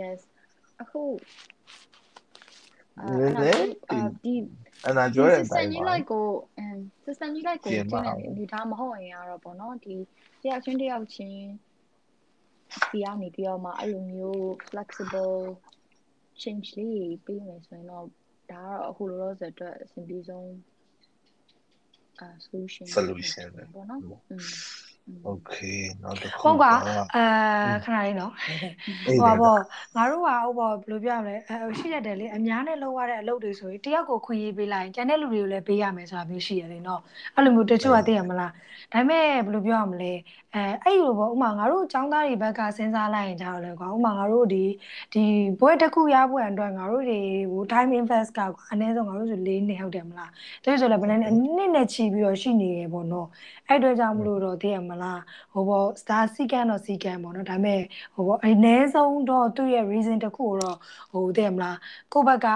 [0.00, 0.20] yes
[0.80, 1.02] အခု
[2.98, 3.28] အဲ
[4.24, 4.34] ဒီ
[4.86, 6.26] အနာကျော်ရဲ့အတိုင်းပါစစ်စံကြီးလိုက်ကို
[6.58, 6.66] အဲ
[7.04, 9.94] စစ်စံကြီးလိုက်ကိုကျင်းနေနေတာမဟုတ်ရင်ကတော့ဗောနော်ဒီ
[10.42, 11.40] တယောက်ချင်းတယောက်ချင်း
[12.75, 15.37] စီကနေပြီးတော့မှအဲ့လိုမျိုး flexible
[16.41, 18.05] change လေးပေးမယ်ဆိုရင်တော့
[18.51, 20.49] ဒါကတော့အခုလောလောဆယ်အတွက်အဆင်ပြေဆုံး
[22.19, 24.45] အာ solution ပဲ solution ပဲ ပေါ့နော်อืม
[25.25, 25.55] โอเค
[26.03, 26.77] နောက်တစ်ခု ဟုတ်ကွာ က
[27.15, 27.23] အဲ
[27.83, 28.33] ခဏလေးနော်
[29.05, 29.59] အေး ဟို လေ ပါပေါ့
[29.95, 37.01] ငါတို့ကဟိုပေါ့ဘယ်လိုပြောရမလဲအဲရှိရတယ်လေအများနဲ့လောက်ရတဲ့အလုပ်တွေဆိုရင်တယောက်ကိုခွင့်ရေးပေးလိုက်ရင်ကျန်တဲ့လူတွေကိုလည်းပေးရမယ်ဆိုတာမျိုးရှိရတယ်နော်
[37.35, 38.51] အဲ့လိုမျိုးတချို့ကသိရမလား
[38.93, 40.11] ဒါပေမဲ့ဘယ်လိုပြောရမလဲ
[40.56, 44.64] အဲအဲ့လိုပေါ့ဥမာငါတို့ចောင်းသားတွေဘက်ကစဉ်းစားလိုက်ရင်ကြတော့လေကွာဥမာငါတို့ဒီ
[45.12, 45.24] ဒီ
[45.60, 47.20] ဘွဲတစ်ခုရဖို့အတွက်ငါတို့တွေ
[47.52, 50.30] ဟို time invest ကကွာအနည်းဆုံးငါတို့ဆို၄နှစ်ဟုတ်တယ်မလား
[50.64, 51.26] တကယ်ဆိုလည်းဘယ်နဲ့နှ
[51.62, 53.28] စ်နဲ့ချီပြီးတော့ရှိနေရပေါ့နော်
[53.68, 55.20] အဲ့အတွက်ကြောင့်မလို့တော့သိရမလား
[55.52, 57.80] ဟိုပေါ့ star စီကန်တော့စီကန်ပေါ့နော်ဒါပေမဲ့
[58.14, 60.76] ဟိုပေါ့အနည်းဆုံးတော့သူ့ရဲ့ reason တစ်ခုကိုတော့
[61.12, 61.76] ဟိုသိရမလား
[62.12, 62.48] ကိုယ့်ဘက်က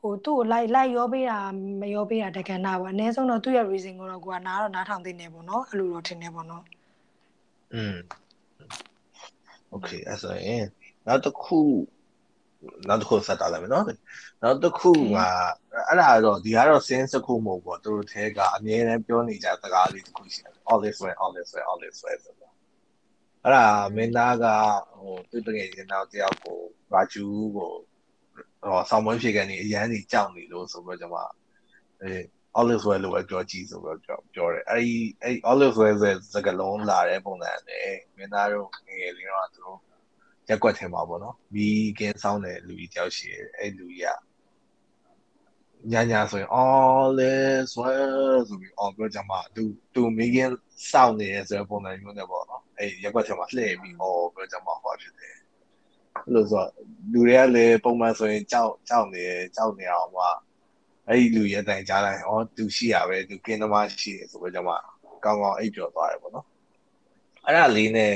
[0.00, 1.38] ဟိုသူ့ကိုလိုက်လိုက်ရောပေးတာ
[1.80, 6.75] မရောပေးတာတကယ်နာပေါ့အနည်းဆုံးတော့သူ့ရဲ့ reason ကိုတော့ကိုကနားတော့နားထောင်သိနေပေါ့နော်အဲ့လိုတော့ထင်နေပေါ့နော်
[7.73, 7.95] อืม
[9.69, 10.63] โอเคအဲ့ဆိုရင်
[11.07, 11.59] နောက်တစ်ခု
[12.87, 13.85] နောက်တစ်ခုဆက်တာလိုက်မယ်နော်
[14.41, 15.17] နောက်တစ်ခုက
[15.87, 22.53] အဲ့ဒါတော့ဒီကတော့ sense တစ်ခုမဟုတ်ပေါ့သူတို့ထဲကအမြဲတမ်းပြောနေကြစကားလေးတစ်ခုရှိတယ် all this way all this way all this way ဆိုတော့
[23.43, 23.65] အဲ့ဒါ
[23.95, 24.45] မင်းသားက
[24.99, 26.59] ဟိုသူတကယ်ချင်းတော့တယောက်ကို
[26.93, 27.71] ရာဂျူးကို
[28.63, 31.17] ဟောဆောင်းမွေးဖြေကနေအရန်ကြီးကြောက်နေလို့ဆိုတော့ကျွန်မ
[32.01, 32.11] အဲ
[32.60, 39.78] olive oil လို့ပဲပြောကြည့်ဆိုတော့ပြောပြောတယ်အဲ့ဒီအဲ့ဒီ olive oil ဆိုစကလုံးလာတဲ့ပုံစံနဲ့မင်းသားတို့ငယ်လေးတော့သူတို့
[40.48, 44.16] ရက်ွက်ထင်ပါဘောနော်မီကင်းဆောင်တဲ့လူကြီးတယောက်ရှိတယ်အဲ့လူကြီး
[45.92, 49.62] ကညာညာဆိုရင် olive oil ဆိုပြီးအော်ပြောကြမှာသူ
[49.94, 50.52] သူမီကင်း
[50.92, 55.36] စောင့်နေတယ်ဆိုတဲ့ပုံစံမျိုးနဲ့ပေါ့နော်အဲ့ရက်ွက်ထင်မှာလှည့်ပြီးအော်ပြောကြမှာဟောဖြစ်တယ်
[56.24, 56.64] အဲ့လိုဆို
[57.12, 59.24] လူတွေကလည်းပုံမှန်ဆိုရင်ကြောက်ကြောက်နေ
[59.56, 60.28] ကြောက်နေအောင်မှာ
[61.08, 64.70] အဲ့ဒီလူရဲ့တိုင်ကြားလိုက်ဩသူရှိရပဲသူကင်းသမားရှိတယ်ဆိုတော့ကျွန်မ
[65.24, 66.46] ကောင်းကောင်းအိပ်ပျော်သွားတယ်ပေါ့နော်
[67.44, 68.12] အဲ့ဒါလေးနဲ့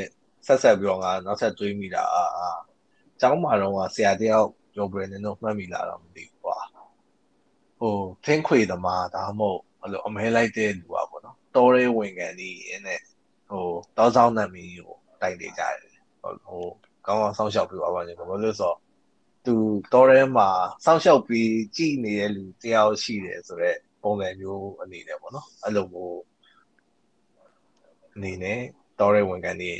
[0.46, 2.48] ဆက်ဆက်ပြီးတော့ငါနောက်ဆက်တွေးမိတာအာ
[3.20, 6.58] ကျောင်းမှာတော့ဆရာတယောက်ပြောပြနေတော့မှတ်မိလာတော့မသိဘူးကွာ
[7.78, 12.50] ဟိုထင်းခွေသမားဒါမှမဟုတ်အဲ့လိုအမဲလိုက်တဲ့လူอ่ะပေါ့နော်တော်ရဲဝင်ကန်ဒီ
[12.86, 13.00] နဲ့
[13.48, 13.66] ဟို
[13.96, 14.90] တောင်းဆောင်နာမည်ကို
[15.22, 16.62] တိုင်နေကြတယ်ဟို
[17.06, 18.76] ကောင်းကောင်းစောင့်ရှောက်ပြီးပါပါနေတယ်ဘာလို့လဲဆိုတော့
[19.46, 19.54] သူ
[19.92, 20.48] တော်ရဲမှာ
[20.84, 26.20] စောင့်ရှောက်ပြီးကြည်နေတဲ့လူတယောက်ရှိတယ်ဆိုတော့ပုံစံမျိုးအနေနဲ့ပေါ့နော်အဲ့လိုမျိုး
[28.16, 28.60] အနေနဲ့
[29.00, 29.72] တော်ရဲဝင်ကန်နေ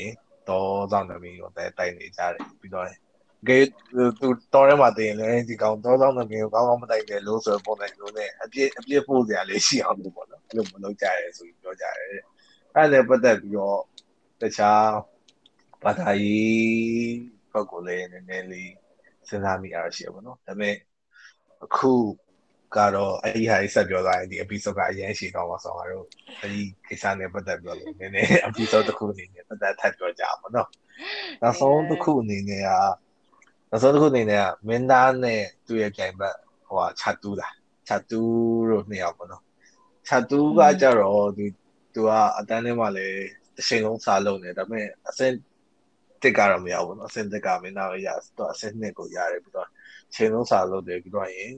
[0.49, 2.87] တော့ဆောင်နာမည်ကိုတိုင်နေကြတယ်ပြီးတော့
[3.47, 3.57] ကဲ
[4.19, 11.95] သူတော်ရဲမှာတင်လဲဒီကောင်တော့ဆောင်နာမည်ကိုကောင်းကောင်းမတိုင်တယ်လို့ဆိုပုံစံမျိုးနဲ့အပြစ်အပြစ်ပို့စရာလေးရှိအောင်လို့ပေါ့နော်အဲ့လိုမလုပ်ကြရဲဆိုပြီးပြောကြတယ်
[12.75, 13.79] အဲ့လည်းပတ်သက်ပြီးတော့
[14.41, 14.85] တခြား
[15.83, 17.15] ဘာသာရေး
[17.51, 18.71] ဘက်ကလည်းနည်းနည်းလေး
[19.29, 20.75] စဉ်းစားမိရရှိရပါတော့ဒါပေမဲ့
[21.65, 21.93] အခု
[22.75, 26.05] ကတော့အဲ့ဒီဟာကြီးဆက်ပြောသွားရင်ဒီ episode ကအရင်ရှိတော့ပါဆိုတော့
[26.41, 30.69] အဲ့ဒီကိစ္စနဲ့ပတ်သက်ပြောလို့နည်းနည်း episode တစ်ခုအနေနဲ့ပတ်သက်ထပ်ပြောကြအောင်ပေါ့နော်
[31.41, 32.69] နောက်ဆုံးတစ်ခုအနေနဲ့က
[33.69, 36.35] နောက်ဆုံးတစ်ခုအနေနဲ့ကမင်းသားနဲ့သူ့ရဲ့ကြိုင်ဘက်
[36.67, 37.53] ဟိုဟာချတူးလား
[37.87, 39.43] ချတူးတို့နှစ်ယောက်ပေါ့နော်
[40.07, 41.45] ချတူးကကြတော့ဒီ
[41.93, 43.19] သူကအတန်းထဲမှာလည်း
[43.55, 45.31] တစ်ချိန်လုံးစာလုံးနေဒါပေမဲ့အစင်
[46.22, 48.08] တက်ကတော့မရဘူးเนาะအစင်တက်ကမင်းသားရရ
[48.38, 49.68] တော့အစင်နှစ်ကိုရတယ်ပြီးတော့
[50.14, 51.52] ချိန်လုံးစာလုံးတယ်ပြီးတော့ရင်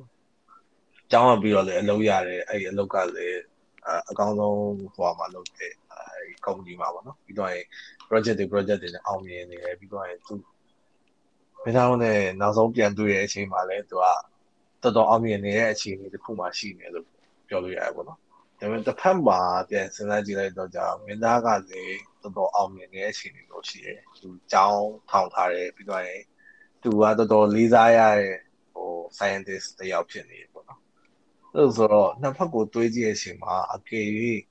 [1.10, 3.40] ကျောင်းကပြီးတော့လည်းအလုပ်ရတယ်အဲ့ဒီအလုပ်ကလည်း
[4.10, 4.56] အကောင်းဆုံး
[4.94, 7.64] ဟိုမှာလုပ်တဲ့အဲ့ဒီ company မှာပေါ့နော်ပြီးတော့ရင်
[8.08, 10.34] project တွေ project တွေနဲ့အောင်မြင်နေတယ်ပြီးတော့ရင်သူ
[11.62, 14.06] မင်းသားနဲ့နောက်ဆုံးပြန်တွေ့တဲ့အချိန်မှာလည်းသူက
[14.82, 17.06] တော်တော်အောင်မြင်နေတဲ့အခြေအနေတစ်ခုမှရှိနေလို့
[17.48, 18.24] ပြောလို့ရတယ်ပေါ့နော်ဒါ
[18.58, 26.21] ပေမဲ့တစ်ဖက်မှာပြန်စဉ်းစားကြည့်လိုက်တော့ကြာမင်းသားကလည်း တော်တော်အောင်မြင်နေတဲ့အခြေအနေလို့ရှိတယ်သူကျောင်းထောင်ထားတယ်ပြီးတော့ရင်
[26.81, 28.37] သူကတော်တော်လေးစားရတဲ့
[28.73, 30.81] ဟို scientist တယောက်ဖြစ်နေပေါ့နော်
[31.55, 34.01] အဲ့ဆိုတော့နှစ်ဖက်ကိုတွေးကြည့်တဲ့အချိန်မှာအကေ၍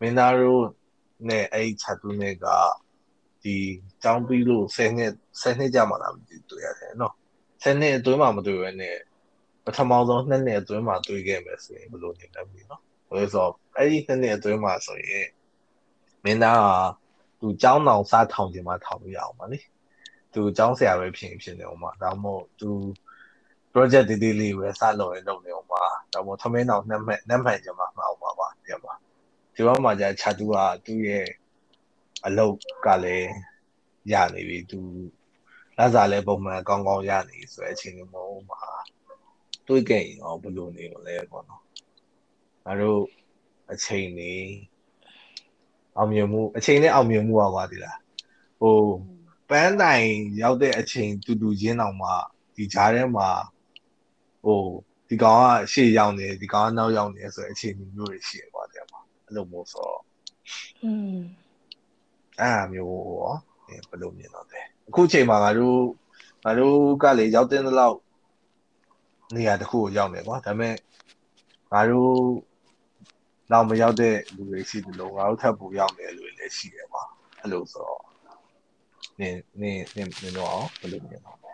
[0.00, 0.64] မင်းသားတို့
[1.28, 2.46] နဲ့အဲ့ဒီချက်သူနဲ့က
[3.42, 3.56] ဒီ
[4.02, 7.14] ကျောင်းပြီးလို့10နှစ်10နှစ်ကြာမှလာမသိတွေ့ရတယ်နော်
[7.62, 8.96] 10နှစ်အတွင်းမှာမတွေ့ဘဲနဲ့
[9.64, 15.26] ပထမဆုံး2နှစ်အတွင်းမှာတွေ့ခဲ့မယ်ဆိုရင်ဘယ်လိုနေလဲမသိနော်ဘယ်လိုဆိုအဲ့ဒီ2နှစ်အတွင်းမှာဆိုရင်
[16.23, 16.65] မင်းသားက
[17.39, 19.59] သူเจ้าနောင်စားထောင်ခြင်းမှာထောင်လို့ရအောင်ပါလေ
[20.33, 22.69] သူเจ้าဆရာပဲဖြစ်ဖြစ်နေအောင်ပါဒါမှမဟုတ်သူ
[23.71, 28.93] project တည်တည်လေးပဲစလုပ်ရင်လုပ်နေအောင်ပါဒါမှမဟုတ်သမင်းအောင်နှက်မှတ်နှက်မှန်ခြင်းမှာမအောင်ပါပါပြန်ပါ
[29.55, 30.55] ဒီဘက်မှာじゃချာတူက
[30.85, 31.27] သူ့ရဲ့
[32.25, 32.55] အလုပ်
[32.85, 33.31] ကလည်း
[34.11, 34.79] ရနေပြီသူ
[35.77, 38.61] လက်စားလည်းပုံမှန်ကောင်းကောင်းရနေဆိုတဲ့အချိန်မျိုးမဟုတ်ပါ
[39.67, 41.63] တွေးခဲ့ရင်ရောဘယ်လိုနေမလဲပေါ့နော်
[42.65, 43.01] ငါတို့
[43.71, 44.33] အချိန်နေ
[46.00, 47.98] အောင်မြင်မှုအချိန်နဲ့အောင်မြင်မှုပါကွာဒီလား
[48.60, 48.76] ဟို
[49.50, 50.06] ပန်းတိုင်
[50.42, 52.10] ရောက်တဲ့အချိန်တူတူချင်းတောင်မှ
[52.56, 53.28] ဒီကြားထဲမှာ
[54.44, 54.60] ဟို
[55.08, 60.02] ဒီကောင်ကရှေ့ရောက်နေဒီကောင်ကနောက်ရောက်နေဆိုတဲ့အချိန်မျိုးတွေရှိရပါတဲ့မှာအဲ့လိုမျိုးဆိုတော့
[60.84, 61.16] อืม
[62.40, 63.34] အဲ့အမျိုးရော
[63.90, 65.80] ဘယ်လိုမြင်တော့လဲအခုချိန်မှာငါတို့
[66.44, 67.98] ငါတို့ကလေရောက်တဲ့လောက်
[69.34, 70.74] နေရာတစ်ခုကိုရောက်နေကွာဒါပေမဲ့
[71.72, 72.14] ငါတို့
[73.52, 77.02] တော့မရောက်တဲ့လူတွေရှိတယ်လို့ငါတို့ထပ်ပူရောက်နေလူတွေလည်းရှိတယ်ကွာ
[77.40, 78.02] အဲ့လိုဆိုတော့
[79.20, 81.52] နင်းနင်းနင်းနင်းတော့ဘယ်လိုမြင်တော့လဲ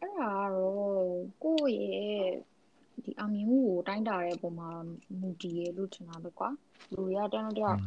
[0.00, 1.08] အဲ့ဒါကတော့
[1.44, 2.30] ကိုယ့်ရဲ့
[3.04, 4.70] ဒီအမြင်မှုကိုတိုင်းတာတဲ့ပုံမှာ
[5.20, 6.48] မူတည်ရလို့ထင်တာပဲကွာ
[6.92, 7.78] လူတွေကတန်းတန်း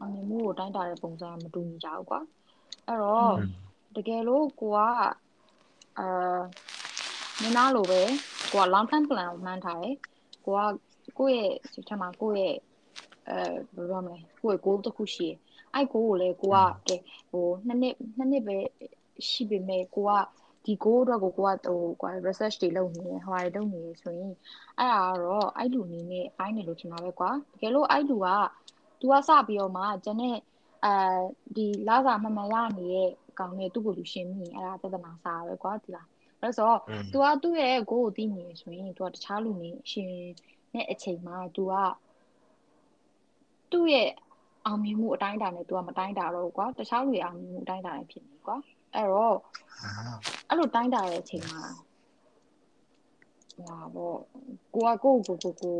[0.00, 2.20] အမြင်မှုကိုတိုင်းတာတဲ့ပုံစံမတူညီကြဘူးကွာ
[2.86, 3.34] အဲ့တော့
[3.96, 4.78] တကယ်လို့ကိုက
[5.98, 6.06] အာ
[7.40, 8.00] မင်းသားလိုပဲ
[8.52, 9.96] ကိုက long term plan ကိုမှန်းထားတယ်
[10.46, 10.58] ကိုက
[11.18, 12.56] ကိုယ့်ရဲ့စိတ်ထဲမှာကိုယ့်ရဲ့
[13.28, 13.38] အဲ
[13.74, 15.36] ဘယ်လိုရမလဲကိုယ့်ရဲ့ goal တစ်ခုရှိတယ်
[15.74, 16.56] အဲ့ goal ကိုလည်းကိုက
[16.88, 16.96] ကဲ
[17.30, 18.56] ဟိုနှစ်နှစ်နှစ်နှစ်ပဲ
[19.28, 20.12] ရှိပေမဲ့ကိုက
[20.64, 24.32] ဒီ goal အတွက်ကိုကိုကဟိုကွာ research တွေလုပ်နေတယ်ဟိုဟာတွေလုပ်နေရဆိုရင်
[24.78, 28.28] အဲ့ဒါကတော့အဲ့လူအနေနဲ့ပိုင်းနေလို့ထင်တာပဲကွာတကယ်လို့အဲ့လူက
[29.00, 30.36] तू ကစပြီးတော့မှကျန်တဲ့
[30.84, 30.94] အဲ
[31.56, 36.08] ဒီလာစာမှန်မှန်ရနေတဲ့အကောင်နဲ့သူ့ကိုလူရှင်းမိရင်အဲ့ဒါပြဿနာစားပဲကွာဒီလား
[36.41, 36.79] အဲ့ဆိုတော့
[37.13, 40.11] तू ကသူ့ရဲ့ goal ကိုသိနေဆိုရင် तू ကတခြားလူနေရှင်
[40.73, 41.73] တဲ့အချိန်မှာ तू က
[43.71, 44.09] သူ့ရဲ့
[44.65, 48.57] အောင်မြင်မှုအတိုင်းအတာနဲ့ तू ကမတိုင်းတာတော့ကွာတခြားလူရဲ့အောင်မြင်မှုအတိုင်းအတာနဲ့ဖြစ်နေကွာ
[48.95, 49.37] အဲ့တော့
[50.49, 51.61] အဲ့လိုတိုင်းတာတဲ့အချိန်မှာ
[53.67, 54.17] ဟာပေါ့
[54.73, 55.77] ကိုကကိုကိုကိုကို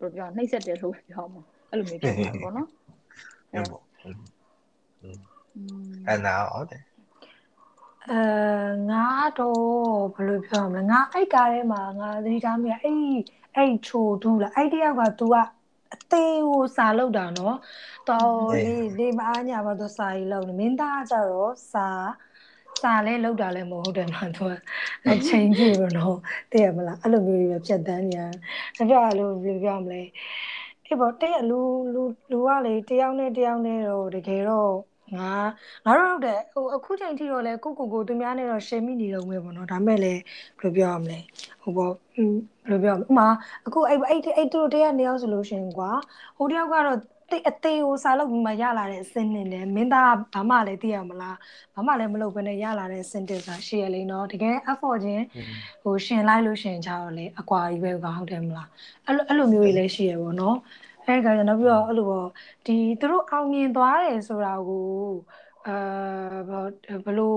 [0.00, 2.68] ဘယ်လိုပြောနှိမ့်ဆက်တယ်လို့ပြောမှာအဲ့လိုမျိုးဖြစ်နေတာပေါ့နော်
[3.52, 3.82] ဟုတ်ပေါ့
[5.02, 6.82] อืม အဲ့နာဟုတ်တယ်
[8.11, 8.21] အဲ
[8.89, 9.05] ငါ
[9.39, 9.63] တော့
[10.15, 12.97] ဘယ်လိုပြောရမလဲငါအိုက်ကားထဲမှာငါသတိထားမိရအဲ့
[13.55, 15.35] အဲ့ချိုတူးလားအဲ့တယောက်က तू က
[15.93, 17.57] အသေးကိုစာလောက်တာနော်
[18.09, 18.33] တော်
[18.65, 21.87] လေးလေးမအားညာပါတော့စာကြီးလောက်နေမင်းသားကကြတော့စာ
[22.81, 24.43] စာလဲလောက်တာလဲမဟုတ်တယ်နော် तू
[25.09, 26.17] အချိန်ကြီးလို့နော်
[26.51, 28.21] သိရမလားအဲ့လိုမျိုးတွေပဲဖြတ်တန်းနေရ
[28.77, 30.01] တယ်ပြောရလို့ဘယ်လိုပြောမလဲ
[30.85, 31.59] အေးပေါ့တဲ့လူ
[31.93, 32.01] လူ
[32.31, 34.73] လူကလေတယောက်နဲ့တယောက်နဲ့တော့တကယ်တော့
[35.17, 35.31] ငါ
[35.85, 40.21] ငါတို့ဟုတ်တယ်ဟိုအခုချိန်ထိတော့လဲကိုကိုကိုသူများနဲ့တော့ရှယ်မိနေတော့မယ်ပေါ့နော်ဒါမဲ့လည်း
[40.59, 41.19] ဘယ်လိုပြောရမလဲ
[41.61, 43.27] ဟိုပေါ့ဘယ်လိုပြောမလဲဥမာ
[43.67, 45.91] အခုအဲ့အဲ့အဲ့သူတို့တရားနေအောင်ဆိုလို့ရှင်ကွာ
[46.37, 46.99] ဟိုတယောက်ကတော့
[47.31, 51.37] တိတ်အသေးကိုစားလို့ပြီးမှရလာတဲ့အစင်းနဲ့လည်းမင်းသားဘာမှလည်းသိရမလား
[51.73, 55.25] ဘာမှလည်းမလုပ်ဘဲနဲ့ရလာတဲ့အစင်းတက်စာရှိရလိမ့်တော့တကယ် effort ချင်း
[55.83, 58.69] ဟိုရှင်လိုက်လို့ရှင်ကြတော့လေအကွာကြီးပဲကဟုတ်တယ်မလား
[59.05, 60.57] အဲ့လိုအဲ့လိုမျိုးတွေလည်းရှိရပေါ့နော်
[61.07, 62.27] အဲ့ဒါကနောက်ပြီးတော့အဲ့လိုပေါ့
[62.65, 64.83] ဒီသူတို့အောင်မြင်သွားတယ်ဆိုတာကို
[65.67, 65.73] အာ
[67.05, 67.35] ဘယ်လို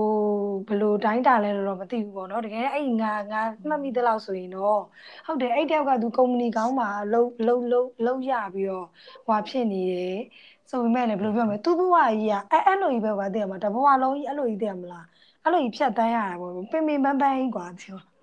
[0.67, 4.81] ဘယ်လိုတိုင်းတာလဲတော့မသိဘူးပေါ့နော်တကယ်အဲ့ငါငါမှတ်မိတဲ့လောက်ဆိုရင်တော့
[5.25, 8.87] ဟုတ်တယ်အဲ့တယောက်ကသူကုမ္ပဏီကောင်းမှာလှုပ်လှုပ်လှုပ်လှုပ်ရပြီးတော့
[9.27, 10.19] ဟွာဖြစ်နေတယ်
[10.69, 15.05] ဆိုပေမဲ့လည်းဘယ်လိုပြောမလဲသူ့ဘဝကြီးကအဲ့အဲ့လိုကြီးပဲကွာသိရမှာတဘဝလုံးကြီးအဲ့လိုကြီးသိရမလား
[15.43, 18.16] အဲ့လိုကြီးဖြတ်တန်းရတာပေါ့ပင်ပင်ပန်းပန်းကြီးကွာသိရမ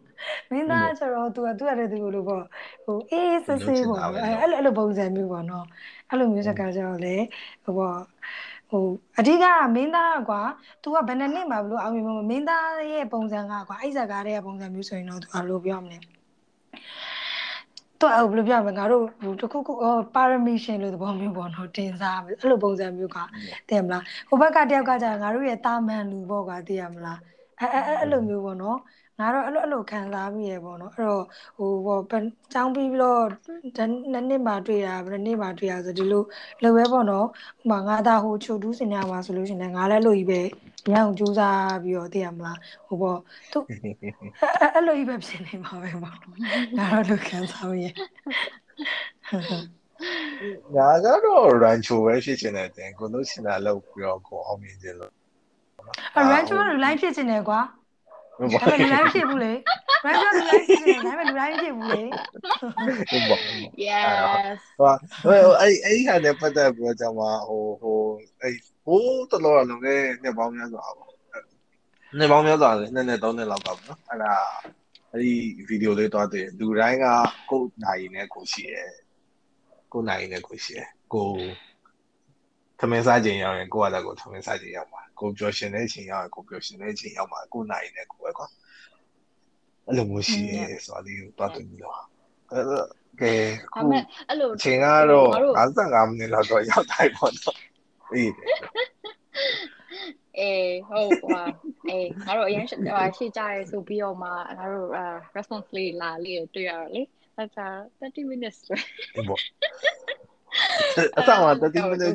[0.57, 2.43] င်းသားကျတော့ तू ကသူ့ရတယ်သူလို့ပေါ့
[2.85, 5.65] ဟိုအေးစစ်စစ်ပေါ့အဲ့အဲ့လိုအဲ့လိုပုံစံမျိုးပေါ့နော်
[6.09, 7.15] အဲ့လိုမျိုးစကားကြတော့လေ
[7.63, 7.99] ဟိုပေါ့
[8.69, 8.85] ဟို
[9.19, 9.45] အဓိက
[9.75, 10.41] မင်းသားကွာ
[10.83, 15.99] तू ကဘယ်နှစ်နှစ်မှဘလို့အောင်မြင်မမင်းသားရဲ့ပုံစံကကွာအဲ့စကားတဲ့ပုံစံမျိုးဆိုရင်တော့ तू အလိုပြောမလဲ
[18.01, 19.03] တော့ဘယ်လိုပြောမလဲငါတို့
[19.41, 23.17] တခုခုဟိုပါရမီရှင်လို့သဘောမျိုးပေါ့နော်တင်စားမယ်အဲ့လိုပုံစံမျိုးက
[23.67, 27.19] သိရမလားဟိုဘက်ကတယောက်ကကြာငါတို့ရဲ့တာမန်လူပေါ့ကွာသိရမလား
[27.72, 28.78] အဲအဲအဲ့လိုမျိုးပေါ့နော်
[29.20, 31.24] ငါတော့အဲ့လိုအဲ့လိုခံစားမိရပေါ့နော်အဲ့တော့
[31.58, 31.98] ဟိုဘော
[32.54, 33.24] ចောင်းပြီးပြီးတော့
[34.12, 36.22] နှစ်နှစ်မှတွေ့တာဘယ်နှစ်မှတွေ့ရဆိုဒီလို
[36.62, 40.40] လိုပဲပေါ့နော်ဥပမာငါသာဟိုချိုတူးစင်ရမှာဆိုလို့ရှိရင်ငါလည်းလို့ကြီးပဲ
[40.90, 43.16] ညောင်ကြိုးစားပြီးတော့သိရမလားဟိုဘော
[43.52, 43.58] သူ
[44.74, 47.86] အဲ့လိုကြီးပဲဖြစ်နေမှာပဲပေါ့ငါတော့လိုခံစားမိရ
[50.76, 55.23] ငါကတော့ rancho ပဲဖြစ်ချင်တယ်တင်ကိုတို့ချင်တာလုပ်ပြီးတော့ကိုအောင်မြင်ခြင်းလို့
[56.16, 57.60] အရန်ချိုးလူလိုက်ဖြစ်နေတယ်ကွာ
[58.38, 63.38] ဟုတ်ဒါပါပေမဲ့လူတိုင်းဖြစ်ဘူးလေရန်ချိုးလူလိုက်ဖြစ်နေတယ်ဒါပေမဲ့လူတိုင်းဖြစ်ဘူးလေဟုတ်ပါ
[63.86, 64.58] yes
[65.24, 67.98] ဟိုအဲ့အဲ့ဟာနဲ့ပတ်သက်ပြီးတော့ကျွန်မဟိုဟို
[68.40, 68.54] အဲ့
[68.84, 71.10] ဟိုတော်တော်လုံးနဲ့နှစ်ပေါင်းများစွာပေါ့
[72.18, 74.34] နှစ်ပေါင်းများစွာနဲ့နှစ်နဲ့သုံးနှစ်လောက်ကပေါ့နော်အဲ့ဒါ
[75.12, 75.32] အဲ့ဒီ
[75.68, 77.06] ဗီဒီယိုလေးတော့တည်းလူတိုင်းက
[77.50, 78.84] ကိုယ်နိုင်နဲ့ကိုရှိရဲ
[79.92, 81.28] ကိုယ်နိုင်နဲ့ကိုရှိရဲကို
[82.90, 88.46] မင်းစားချိန်ရောက်ရင်ကိုယ့်ဟာကိုယ်ထမင်းစားချိန်ရောက်မှာကိုပျော်ရှင်တဲ့ချိန်ရောက်ရင်ကိုပျော်ရှင်တဲ့ချိန်ရောက်မှာကိုနိုင်နေကိုပဲကွာ
[89.86, 91.96] အဲ့လိုမျိုးရှိရဲဆိုတာလေးကိုတွားတွေ့ပြီးတော့
[92.50, 92.86] အဲ့တော့
[93.20, 97.58] ကဲဒါအခုပေမဲ့အဲ့လိုအချိန်ကတော့ငါတို့55မိနစ်လောက်တော့ရောက်တိုင်းပေါ့နော်
[98.12, 98.48] အေးတယ်
[100.38, 101.42] အေးဟုတ်ပါ
[101.88, 105.06] အေးငါတို့အရင်ရှဟိုရှေ့ကြရဲဆိုပြီးတော့မှငါတို့အာ
[105.36, 107.02] response လေးလာလေးကိုတွေ့ရတော့လေ
[107.36, 107.66] အဲ့ဒါ
[108.00, 108.76] 30 minutes ပဲ
[110.96, 112.12] အေးပေါ့အဆောင်မှာ30မိနစ်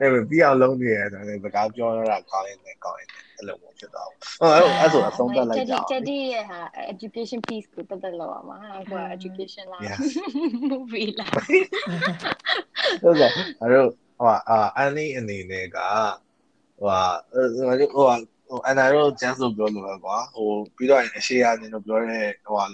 [0.00, 6.58] အဲ့လိုပြီးအောင်လုံးနေရတယ်စကားပြောရတာကောင်းရင်လည်းကောင်းရင်လည်းအဲ့လိုမျိုးဖြစ်သွားအောင်ဟုတ်အဲ့ဆိုအဆုံးသတ်လိုက်ကြအောင်တက်တီရဲ့ဟာ
[6.92, 8.56] education piece ကိုတက်တက်လောက်အောင်ပါ
[8.90, 9.98] ဟို education လား Yes.
[10.70, 11.32] movie လား
[13.02, 13.30] ဟုတ်ကဲ့
[13.60, 15.78] အဲ့တော့ဟိုအာအန်နီအနေနဲ့က
[16.78, 17.00] ဟိုဟာ
[17.32, 18.16] ဟိုဟာ
[18.48, 22.66] ဟိုအန်နာတို့ကျန်းဆိုပြောလို့ပဲကွာဟိုပြီးတော့အရှိရနေတော့ပြောတဲ့ဟိုဟာ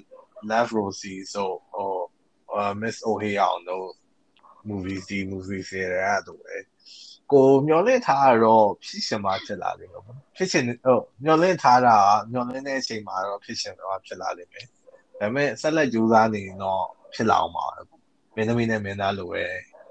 [0.51, 1.91] Love Rosie ဆိုဟို
[2.83, 3.61] Miss O'Hare အောင်
[4.69, 6.57] တို့ movies ဒီ movies တွေအဲ့ဒါပဲ
[7.33, 11.97] ကိုမျောလင့်ထားတော့ဖြစ်ရှင်မှဖြစ်လာလိမ့်မယ်ပေါ့ဖြစ်ရှင်ဟုတ်မျောလင့်ထားတာ
[12.33, 14.77] မျောလင့်တဲ့အချိန်မှာတော့ဖြစ်ရှင်တော့ဖြစ်လာလိမ့်မယ်ဒါ
[15.21, 16.85] ပေမဲ့ဆက်လက်ကြိုးစားနေရင်တော့
[17.15, 17.67] ဖြစ်လာအောင်ပါ
[18.35, 19.43] မင်းသမီးနဲ့မင်းသားလိုပဲ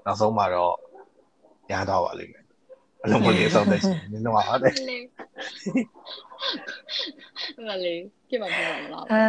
[0.04, 0.74] နောက်ဆုံးမှာတော့
[1.72, 2.44] ရတော့ပါလိမ့်မယ်
[3.04, 4.74] အလုံးမလေးဆုံးတဲ့ရှင်မင်းတို့ကဟုတ်တယ်
[6.40, 7.94] ဟုတ်ပါလေ
[8.28, 9.22] ဖြစ်မှာဖြစ်မှာမလားအဲ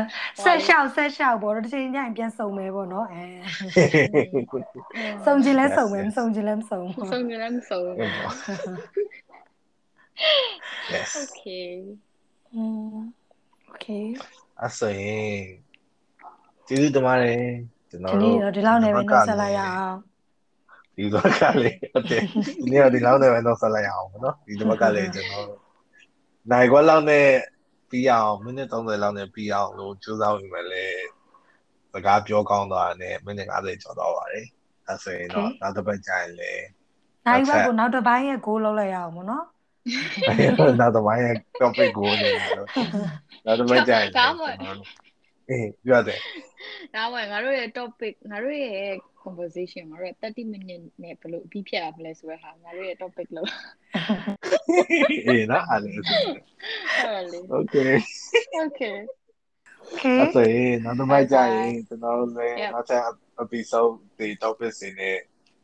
[0.43, 3.23] ဆက်လျှောက်ဆက်လျှောက်ပေါ့တော့တစ်ချိန်ညရင်ပြန်စုံမယ်ပေါ့နော်အဲ
[5.25, 6.81] စုံခြင်းလဲစုံမယ်မစုံခြင်းလဲမစုံ
[7.11, 7.81] စုံခြင်းလဲမစုံ
[10.93, 11.69] Yes Okay
[12.55, 12.95] อืม
[13.71, 14.05] Okay
[14.61, 15.37] အဲ့ဆိုရင်
[16.67, 17.41] ကျေးဇူးတင်ပါတယ်
[17.89, 19.95] ကျွန်တော်တို့ဒီနေ့တော့ဒီလောက်နဲ့ပဲနှုတ်ဆက်လိုက်ရအောင်
[20.95, 22.21] ဒီဘက်ကလေးဟုတ်တယ်
[22.63, 25.45] ဒီနေ့တော့ဒီလောက်နဲ့ပဲနှုတ်ဆက်လိုက်ရအောင်နော်ဒီဘက်ကလေးကျွန်တော်
[26.49, 27.27] နိုင်ခွက်လောက်နဲ့
[27.89, 30.85] ပြီးအောင်မိနစ်30လောက်နဲ့ပြီးအောင်လို့ကြိုးစားဝင်မယ်လေ
[31.93, 34.45] စကားပြောကောင်းသွားတယ်မိနစ်50ကျော်တော့ပါတယ်
[34.87, 36.51] အဲ့ဆိုရင်တော့နောက်တစ်ပတ်ကြာရင်လေ
[37.27, 39.45] နိုင်ဘက်ကိုနောက်တစ်ပိုင်းရဲ့ goal လောက်လိုက်ရအောင်ပေါ့နော်
[40.79, 42.67] နောက်တစ်ပိုင်းရဲ့ topic ကိုနေလို့
[43.45, 44.11] နောက်တစ်ပတ်ကြာရင်
[45.49, 46.19] အေးပြောတယ်
[46.95, 48.93] ဒါမှငါတို့ရဲ့ topic ငါတို့ရဲ့
[49.25, 53.49] conversation ငါတို့ရဲ့30 minute နဲ့ဘယ်လိုအပြီးဖြတ်ရမလဲဆိုတဲ့ဟာငါတို့ရဲ့ topic လို့
[55.27, 56.05] အေးနော်အဲ့လိုဟုတ်
[57.31, 57.93] လေ Okay
[58.65, 58.97] okay
[59.93, 62.71] okay အဲ့ဆိုရင်နောက်တစ်ပတ်ကြာရင်ကျွန်တော်တို့လည်း Yep.
[62.73, 63.01] နောက်ထပ်
[63.43, 65.17] episode တွေ topic တွေနဲ့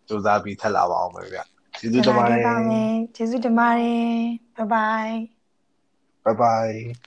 [0.07, 1.39] စူးစမ်းပြီးထပ်လာပါအောင်ပဲဗျ
[1.79, 2.41] ကျေးဇူးတင်ပါတယ်
[3.15, 4.11] ကျေးဇူးတင်ပါတယ်
[4.55, 5.13] bye bye
[6.25, 7.06] bye bye